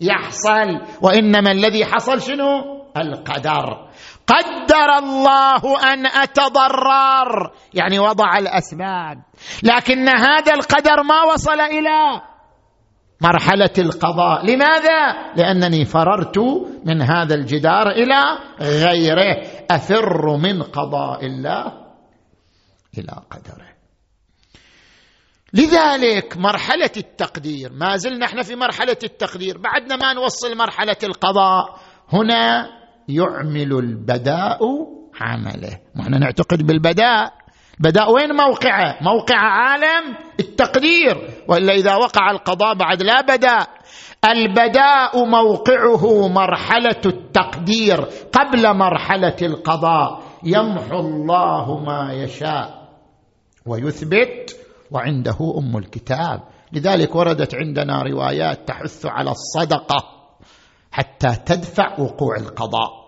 يحصل. 0.00 0.80
وإنما 1.02 1.52
الذي 1.52 1.84
حصل 1.84 2.22
شنو؟ 2.22 2.80
القدر. 2.96 3.88
قدر 4.30 4.98
الله 4.98 5.92
أن 5.92 6.06
أتضرر. 6.06 7.52
يعني 7.74 7.98
وضع 7.98 8.38
الأسباب. 8.38 9.22
لكن 9.62 10.08
هذا 10.08 10.54
القدر 10.54 11.02
ما 11.02 11.22
وصل 11.22 11.60
إلى 11.60 12.22
مرحلة 13.20 13.70
القضاء. 13.78 14.46
لماذا؟ 14.46 15.32
لأنني 15.36 15.84
فررت 15.84 16.38
من 16.84 17.02
هذا 17.02 17.34
الجدار 17.34 17.90
إلى 17.90 18.38
غيره. 18.60 19.46
أفر 19.70 20.36
من 20.36 20.62
قضاء 20.62 21.26
الله 21.26 21.66
إلى 22.98 23.12
قدره. 23.30 23.70
لذلك 25.54 26.36
مرحلة 26.36 26.90
التقدير 26.96 27.72
ما 27.72 27.96
زلنا 27.96 28.26
إحنا 28.26 28.42
في 28.42 28.56
مرحلة 28.56 28.96
التقدير 29.04 29.58
بعدنا 29.58 29.96
ما 29.96 30.12
نوصل 30.12 30.56
مرحلة 30.56 30.96
القضاء. 31.02 31.80
هنا 32.12 32.79
يعمل 33.10 33.72
البداء 33.72 34.58
عمله. 35.20 35.78
إحنا 36.00 36.18
نعتقد 36.18 36.66
بالبداء. 36.66 37.32
بداء 37.80 38.12
وين؟ 38.12 38.36
موقعه. 38.36 38.96
موقع 39.00 39.36
عالم 39.36 40.16
التقدير. 40.40 41.30
وإلا 41.48 41.72
إذا 41.72 41.94
وقع 41.94 42.30
القضاء 42.30 42.74
بعد 42.74 43.02
لا 43.02 43.20
بداء. 43.20 43.68
البداء 44.28 45.24
موقعه 45.24 46.28
مرحلة 46.28 47.00
التقدير. 47.06 48.00
قبل 48.32 48.76
مرحلة 48.76 49.36
القضاء. 49.42 50.22
يمحو 50.44 51.00
الله 51.00 51.78
ما 51.78 52.12
يشاء 52.12 52.88
ويثبت. 53.66 54.56
وعنده 54.90 55.54
أم 55.58 55.76
الكتاب. 55.76 56.40
لذلك 56.72 57.14
وردت 57.14 57.54
عندنا 57.54 58.02
روايات 58.02 58.68
تحث 58.68 59.06
على 59.06 59.30
الصدقة 59.30 60.04
حتى 60.92 61.36
تدفع 61.46 62.00
وقوع 62.00 62.36
القضاء. 62.36 62.99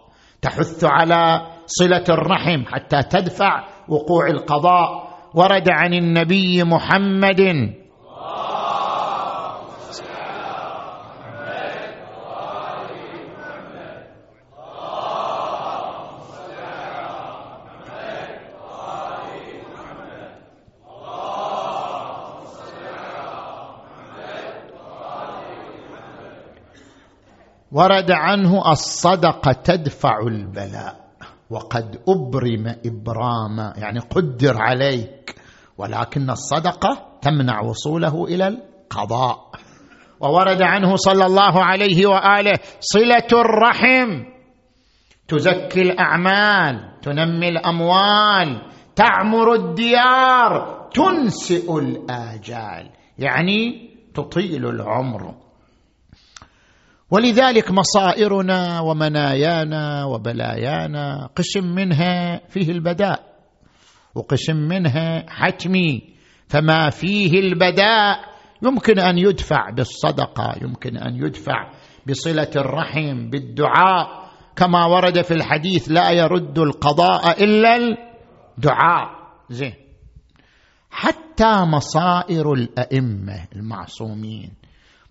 تحث 0.42 0.84
على 0.84 1.46
صلة 1.66 2.04
الرحم 2.08 2.64
حتى 2.66 3.02
تدفع 3.02 3.64
وقوع 3.88 4.26
القضاء. 4.26 5.12
ورد 5.34 5.68
عن 5.70 5.94
النبي 5.94 6.64
محمد 6.64 7.40
ورد 27.72 28.10
عنه 28.10 28.70
الصدقة 28.72 29.52
تدفع 29.52 30.18
البلاء 30.26 30.96
وقد 31.50 32.00
أبرم 32.08 32.74
ابراما 32.86 33.72
يعني 33.76 33.98
قدر 33.98 34.54
عليك 34.62 35.34
ولكن 35.78 36.30
الصدقة 36.30 37.18
تمنع 37.22 37.60
وصوله 37.60 38.24
إلى 38.24 38.48
القضاء. 38.48 39.38
وورد 40.20 40.62
عنه 40.62 40.96
صلى 40.96 41.26
الله 41.26 41.64
عليه 41.64 42.06
وآله 42.06 42.52
صلة 42.80 43.40
الرحم 43.40 44.24
تزكي 45.28 45.82
الأعمال 45.82 47.00
تنمي 47.02 47.48
الأموال 47.48 48.62
تعمر 48.96 49.54
الديار 49.54 50.82
تنسئ 50.94 51.78
الآجال 51.78 52.90
يعني 53.18 53.90
تطيل 54.14 54.66
العمر. 54.66 55.34
ولذلك 57.12 57.70
مصائرنا 57.70 58.80
ومنايانا 58.80 60.04
وبلايانا 60.04 61.28
قسم 61.36 61.64
منها 61.74 62.40
فيه 62.48 62.70
البداء 62.70 63.20
وقسم 64.14 64.56
منها 64.56 65.24
حتمي 65.28 66.02
فما 66.48 66.90
فيه 66.90 67.40
البداء 67.40 68.32
يمكن 68.62 68.98
أن 68.98 69.18
يدفع 69.18 69.70
بالصدقة 69.70 70.54
يمكن 70.62 70.96
أن 70.96 71.16
يدفع 71.16 71.72
بصلة 72.08 72.50
الرحم 72.56 73.30
بالدعاء. 73.30 74.22
كما 74.56 74.86
ورد 74.86 75.22
في 75.22 75.34
الحديث 75.34 75.88
لا 75.90 76.10
يرد 76.10 76.58
القضاء 76.58 77.44
إلا 77.44 77.76
الدعاء. 77.76 79.08
زين. 79.50 79.74
حتى 80.90 81.52
مصائر 81.64 82.52
الأئمة 82.52 83.46
المعصومين. 83.56 84.61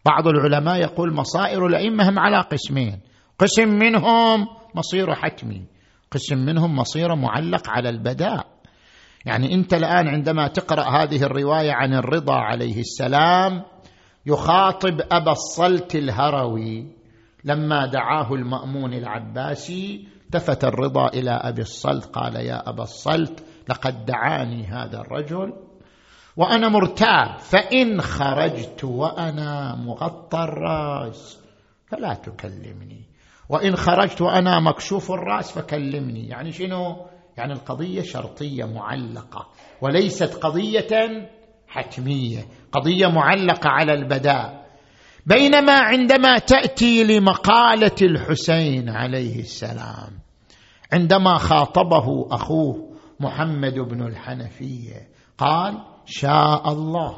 بعض 0.06 0.28
العلماء 0.28 0.82
يقول 0.82 1.14
مصائر 1.14 1.66
الأئمة 1.66 2.10
هم 2.10 2.20
على 2.20 2.42
قسمين. 2.42 3.00
قسم 3.40 3.70
منهم 3.70 4.48
مصير 4.76 5.16
حتمي. 5.16 5.66
قسم 6.12 6.38
منهم 6.38 6.76
مصير 6.76 7.16
معلق 7.16 7.70
على 7.70 7.90
البداء. 7.90 8.48
يعني 9.26 9.54
انت 9.54 9.74
الآن 9.74 10.08
عندما 10.08 10.48
تقرأ 10.48 11.04
هذه 11.04 11.24
الرواية 11.24 11.72
عن 11.72 11.94
الرضا 11.94 12.36
عليه 12.36 12.80
السلام 12.80 13.64
يخاطب 14.26 15.02
أبا 15.12 15.32
الصلت 15.32 15.96
الهروي 15.96 16.86
لما 17.44 17.86
دعاه 17.86 18.34
المأمون 18.34 18.94
العباسي 18.94 20.08
التفت 20.26 20.64
الرضا 20.64 21.08
إلى 21.08 21.32
أبي 21.32 21.62
الصلت. 21.62 22.06
قال 22.06 22.36
يا 22.36 22.70
أبا 22.70 22.84
الصلت 22.84 23.44
لقد 23.70 24.06
دعاني 24.06 24.66
هذا 24.68 25.02
الرجل 25.02 25.54
وأنا 26.38 26.70
مرتاب. 26.70 27.40
فإن 27.40 28.02
خرجت 28.02 28.84
وأنا 28.84 29.76
مغطى 29.76 30.40
الرأس 30.44 31.40
فلا 31.88 32.14
تكلمني. 32.14 33.02
وإن 33.50 33.76
خرجت 33.76 34.22
وأنا 34.22 34.60
مكشوف 34.60 35.12
الرأس 35.12 35.52
فكلمني. 35.52 36.28
يعني 36.28 36.52
شنو؟ 36.52 37.06
يعني 37.38 37.54
القضية 37.54 38.02
شرطية 38.02 38.66
معلقة 38.66 39.48
وليست 39.82 40.34
قضية 40.36 41.30
حتمية. 41.68 42.46
قضية 42.72 43.08
معلقة 43.08 43.70
على 43.70 43.94
البداء. 43.94 44.62
بينما 45.26 45.74
عندما 45.74 46.38
تأتي 46.38 47.04
لمقالة 47.04 47.96
الحسين 48.02 48.90
عليه 48.90 49.40
السلام 49.40 50.20
عندما 50.94 51.38
خاطبه 51.38 52.28
أخوه 52.32 52.92
محمد 53.20 53.74
بن 53.74 54.08
الحنفية 54.08 55.08
قال 55.38 55.91
شاء 56.12 56.72
الله. 56.72 57.18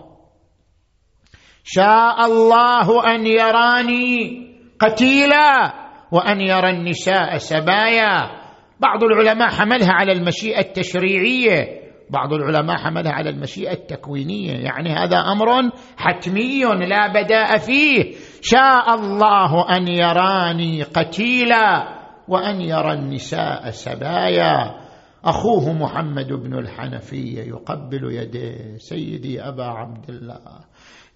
شاء 1.63 2.25
الله 2.25 3.15
أن 3.15 3.27
يراني 3.27 4.47
قتيلا 4.79 5.73
وأن 6.11 6.41
يرى 6.41 6.69
النساء 6.69 7.37
سبايا. 7.37 8.43
بعض 8.79 9.03
العلماء 9.03 9.49
حملها 9.49 9.91
على 9.91 10.11
المشيئة 10.11 10.59
التشريعية. 10.59 11.83
بعض 12.09 12.33
العلماء 12.33 12.77
حملها 12.77 13.11
على 13.11 13.29
المشيئة 13.29 13.71
التكوينية. 13.71 14.53
يعني 14.53 14.89
هذا 14.89 15.17
أمر 15.17 15.71
حتمي 15.97 16.63
لا 16.63 17.07
بداء 17.07 17.57
فيه. 17.57 18.15
شاء 18.41 18.95
الله 18.95 19.77
أن 19.77 19.87
يراني 19.87 20.83
قتيلا 20.83 21.87
وأن 22.27 22.61
يرى 22.61 22.93
النساء 22.93 23.69
سبايا. 23.69 24.82
أخوه 25.25 25.73
محمد 25.73 26.33
بن 26.33 26.53
الحنفية 26.59 27.43
يقبل 27.43 28.03
يديه 28.03 28.77
سيدي 28.77 29.41
أبا 29.41 29.63
عبد 29.63 30.09
الله. 30.09 30.39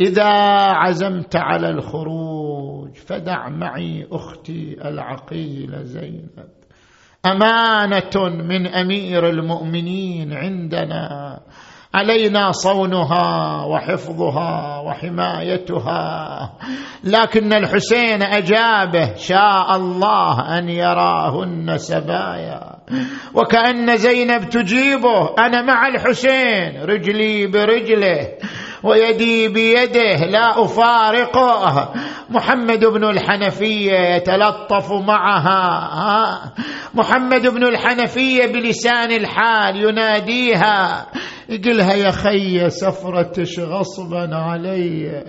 إذا 0.02 0.30
عزمت 0.74 1.36
على 1.36 1.70
الخروج 1.70 2.96
فدع 2.96 3.50
معي 3.50 4.08
أختي 4.12 4.88
العقيلة 4.88 5.84
زينب. 5.84 6.48
أمانة 7.26 8.44
من 8.44 8.68
أمير 8.68 9.30
المؤمنين 9.30 10.34
عندنا. 10.34 11.40
علينا 11.98 12.52
صونها 12.52 13.66
وحفظها 13.66 14.80
وحمايتها. 14.80 16.00
لكن 17.04 17.54
الحسين 17.54 18.24
أجابه 18.24 19.16
شاء 19.16 19.76
الله 19.76 20.58
أن 20.58 20.70
يراهن 20.70 21.78
سبايا. 21.78 22.78
وكأن 23.34 23.98
زينب 23.98 24.50
تجيبه 24.50 25.36
أنا 25.40 25.62
مع 25.62 25.88
الحسين 25.88 26.82
رجلي 26.84 27.48
برجله. 27.48 28.28
ويدي 28.84 29.48
بيده 29.48 30.26
لا 30.26 30.64
أفارقه. 30.64 31.94
محمد 32.30 32.86
بن 32.86 33.04
الحنفية 33.04 34.00
يتلطف 34.16 34.92
معها. 34.92 36.54
محمد 36.94 37.48
بن 37.48 37.64
الحنفية 37.64 38.46
بلسان 38.46 39.12
الحال 39.12 39.76
يناديها. 39.76 41.06
يقلها 41.50 41.94
يا 41.94 42.12
خي 42.12 42.70
سفرتش 42.70 43.60
غصبا 43.60 44.36
علي. 44.36 45.24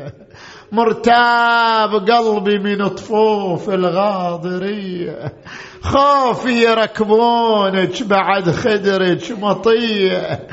مرتاب 0.73 2.11
قلبي 2.11 2.59
من 2.59 2.89
طفوف 2.89 3.71
الغاضرية. 3.71 5.33
خوفي 5.83 6.65
يركبونك 6.65 8.03
بعد 8.03 8.51
خدرك 8.51 9.31
مطيه 9.31 10.47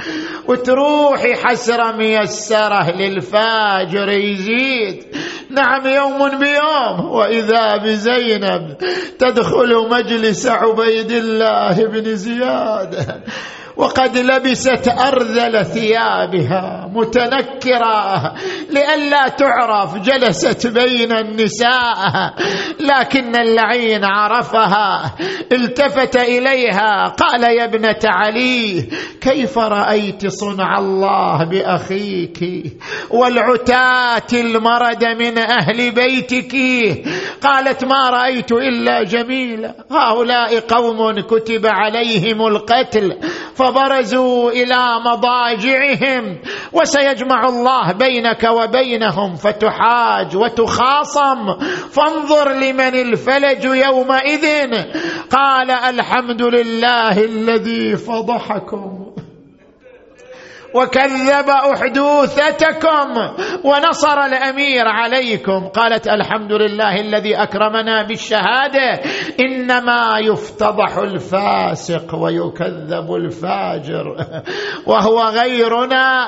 وتروحي 0.48 1.36
حسرة 1.36 1.92
ميسرة 1.92 2.92
للفاجر 2.92 4.10
يزيد. 4.10 5.04
نعم 5.50 5.88
يوم 5.88 6.40
بيوم 6.40 7.12
وإذا 7.12 7.78
بزينب 7.78 8.78
تدخل 9.20 9.90
مجلس 9.92 10.48
عبيد 10.48 11.12
الله 11.12 11.86
بن 11.86 12.16
زياد. 12.16 13.24
وقد 13.78 14.18
لبست 14.18 14.88
أرذل 14.88 15.66
ثيابها 15.66 16.90
متنكرة 16.94 18.34
لئلا 18.70 19.28
تعرف 19.28 19.98
جلست 19.98 20.68
بين 20.68 21.12
النساء 21.12 22.34
لكن 22.80 23.36
اللعين 23.36 24.04
عرفها 24.04 25.16
التفت 25.52 26.16
إليها 26.16 27.06
قال 27.08 27.44
يا 27.44 27.64
ابنة 27.64 28.00
علي 28.06 28.90
كيف 29.22 29.58
رأيت 29.58 30.28
صنع 30.28 30.80
الله 30.80 31.44
بأخيك؟ 31.44 32.40
والعتاة 33.10 34.28
المرد 34.34 35.06
من 35.06 35.38
أهل 35.38 35.92
بيتك. 35.92 36.56
قالت 37.42 37.86
ما 37.86 38.10
رأيت 38.10 38.52
إلا 38.52 39.04
جميلا 39.04 39.76
هؤلاء 39.92 40.60
قوم 40.60 41.20
كتب 41.22 41.66
عليهم 41.66 42.48
القتل 42.48 43.18
فبرزوا 43.66 44.52
إلى 44.52 45.00
مضاجعهم 45.06 46.38
وسيجمع 46.74 47.48
الله 47.48 47.92
بينك 47.92 48.44
وبينهم 48.44 49.36
فتحاج 49.36 50.38
وتخاصم. 50.38 51.60
فانظر 51.92 52.52
لمن 52.52 52.96
الفلج 52.96 53.66
يومئذ. 53.66 54.46
قال 55.32 55.72
الحمد 55.72 56.42
لله 56.42 57.26
الذي 57.26 57.96
فضحكم. 57.96 59.05
وكذب 60.76 61.50
أحدوثتكم 61.50 63.10
ونصر 63.64 64.26
الأمير 64.26 64.88
عليكم. 64.88 65.68
قالت 65.68 66.08
الحمد 66.08 66.52
لله 66.52 66.96
الذي 66.96 67.36
أكرمنا 67.36 68.04
بالشهادة. 68.08 69.02
إنما 69.40 70.20
يفتضح 70.20 70.98
الفاسق 70.98 72.16
ويكذب 72.16 73.16
الفاجر. 73.16 74.16
وهو 74.86 75.22
غيرنا. 75.22 76.28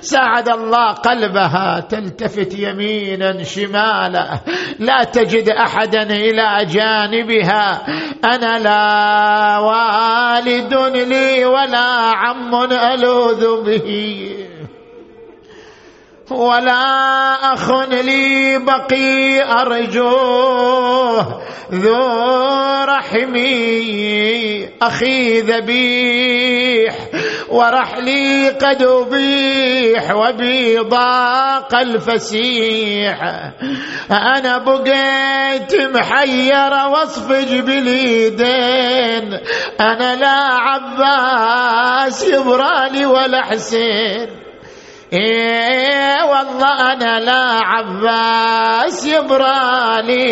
ساعد 0.00 0.48
الله 0.48 0.92
قلبها 0.92 1.80
تلتفت 1.80 2.58
يمينا 2.58 3.42
شمالا. 3.42 4.40
لا 4.78 5.04
تجد 5.04 5.48
أحدا 5.48 6.02
إلى 6.02 6.64
جانبها. 6.64 7.82
أنا 8.24 8.58
لا 8.58 9.58
والد 9.58 10.74
لي 10.96 11.44
ولا 11.44 12.12
عم 12.14 12.54
ألوذ 12.72 13.64
به. 13.64 13.79
ही 13.86 14.49
ولا 16.32 17.54
أخ 17.54 17.70
لي 17.90 18.58
بقي 18.58 19.42
أرجوه 19.60 21.42
ذو 21.72 21.98
رحمي. 22.84 24.00
أخي 24.82 25.40
ذبيح 25.40 26.94
ورحلي 27.48 28.48
قد 28.48 28.82
أبيح 28.82 30.14
وبي 30.14 30.78
ضاق 30.78 31.74
الفسيح. 31.74 33.22
أنا 34.10 34.58
بقيت 34.58 35.74
محير 35.74 36.72
واصفج 36.92 37.60
باليدين 37.60 39.40
أنا 39.80 40.16
لا 40.16 40.38
عباس 40.54 42.28
يبرالي 42.28 43.06
ولا 43.06 43.42
حسين. 43.42 44.49
إيه 45.12 46.22
والله 46.30 46.92
أنا 46.92 47.20
لا 47.20 47.60
عباس 47.62 49.06
يبرالي 49.06 50.30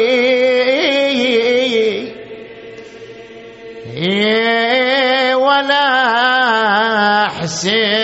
إيه 3.97 5.35
ولا 5.35 5.89
حسين. 7.29 7.99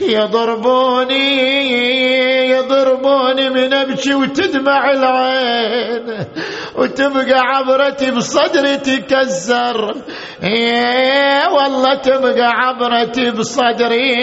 يضربوني 0.00 1.54
يضربوني 2.50 3.50
من 3.50 3.74
ابكي 3.74 4.14
وتدمع 4.14 4.90
العين 4.90 6.26
وتبقى 6.76 7.40
عبرتي 7.40 8.10
بصدري 8.10 8.76
تكسر. 8.76 9.94
إيه 10.44 11.48
والله 11.48 11.94
تبقى 11.94 12.50
عبرتي 12.50 13.30
بصدري. 13.30 14.14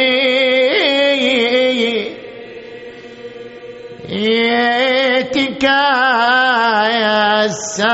تكاسا 7.02 7.88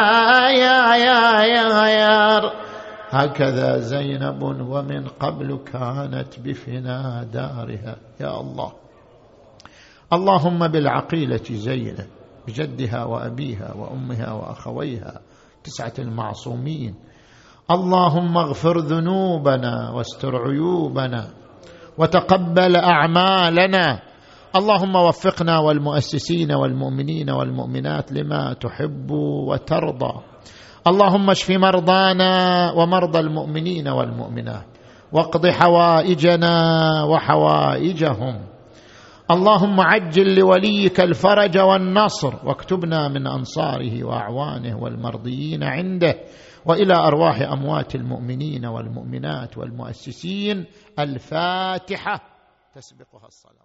يا 0.50 0.96
يا 0.96 1.42
يا 1.44 1.88
يا 1.88 2.52
هكذا 3.10 3.78
زينب 3.78 4.42
ومن 4.44 5.08
قبل 5.08 5.60
كانت 5.74 6.40
بفنا 6.40 7.24
دارها. 7.34 7.96
يا 8.20 8.40
الله. 8.42 8.72
اللهم 10.14 10.68
بالعقيلة 10.68 11.44
زينب 11.52 12.08
بجدها 12.48 13.04
وأبيها 13.04 13.74
وأمها 13.74 14.32
وأخويها 14.34 15.22
تسعة 15.64 15.94
المعصومين 16.00 16.96
اللهم 17.72 18.38
اغفر 18.38 18.78
ذنوبنا 18.80 19.92
واستر 19.92 20.36
عيوبنا 20.36 21.28
وتقبل 21.98 22.76
أعمالنا. 22.76 24.00
اللهم 24.56 24.96
وفقنا 24.96 25.60
والمؤسسين 25.60 26.52
والمؤمنين 26.52 27.30
والمؤمنات 27.30 28.12
لما 28.12 28.54
تحب 28.54 29.12
وترضى. 29.12 30.14
اللهم 30.88 31.30
اشف 31.30 31.52
مرضانا 31.52 32.32
ومرضى 32.72 33.20
المؤمنين 33.20 33.88
والمؤمنات 33.88 34.66
واقض 35.12 35.48
حوائجنا 35.48 36.56
وحوائجهم. 37.04 38.36
اللهم 39.32 39.82
عجل 39.82 40.36
لوليك 40.40 41.00
الفرج 41.00 41.58
والنصر 41.58 42.34
واكتبنا 42.46 43.08
من 43.08 43.28
أنصاره 43.28 44.04
وأعوانه 44.04 44.84
والمرضيين 44.84 45.64
عنده. 45.64 46.16
وإلى 46.68 46.94
أرواح 46.94 47.42
أموات 47.42 47.96
المؤمنين 47.96 48.66
والمؤمنات 48.66 49.58
والمؤسسين 49.58 50.66
الفاتحة 51.00 52.22
تسبقها 52.74 53.28
الصلوات 53.28 53.57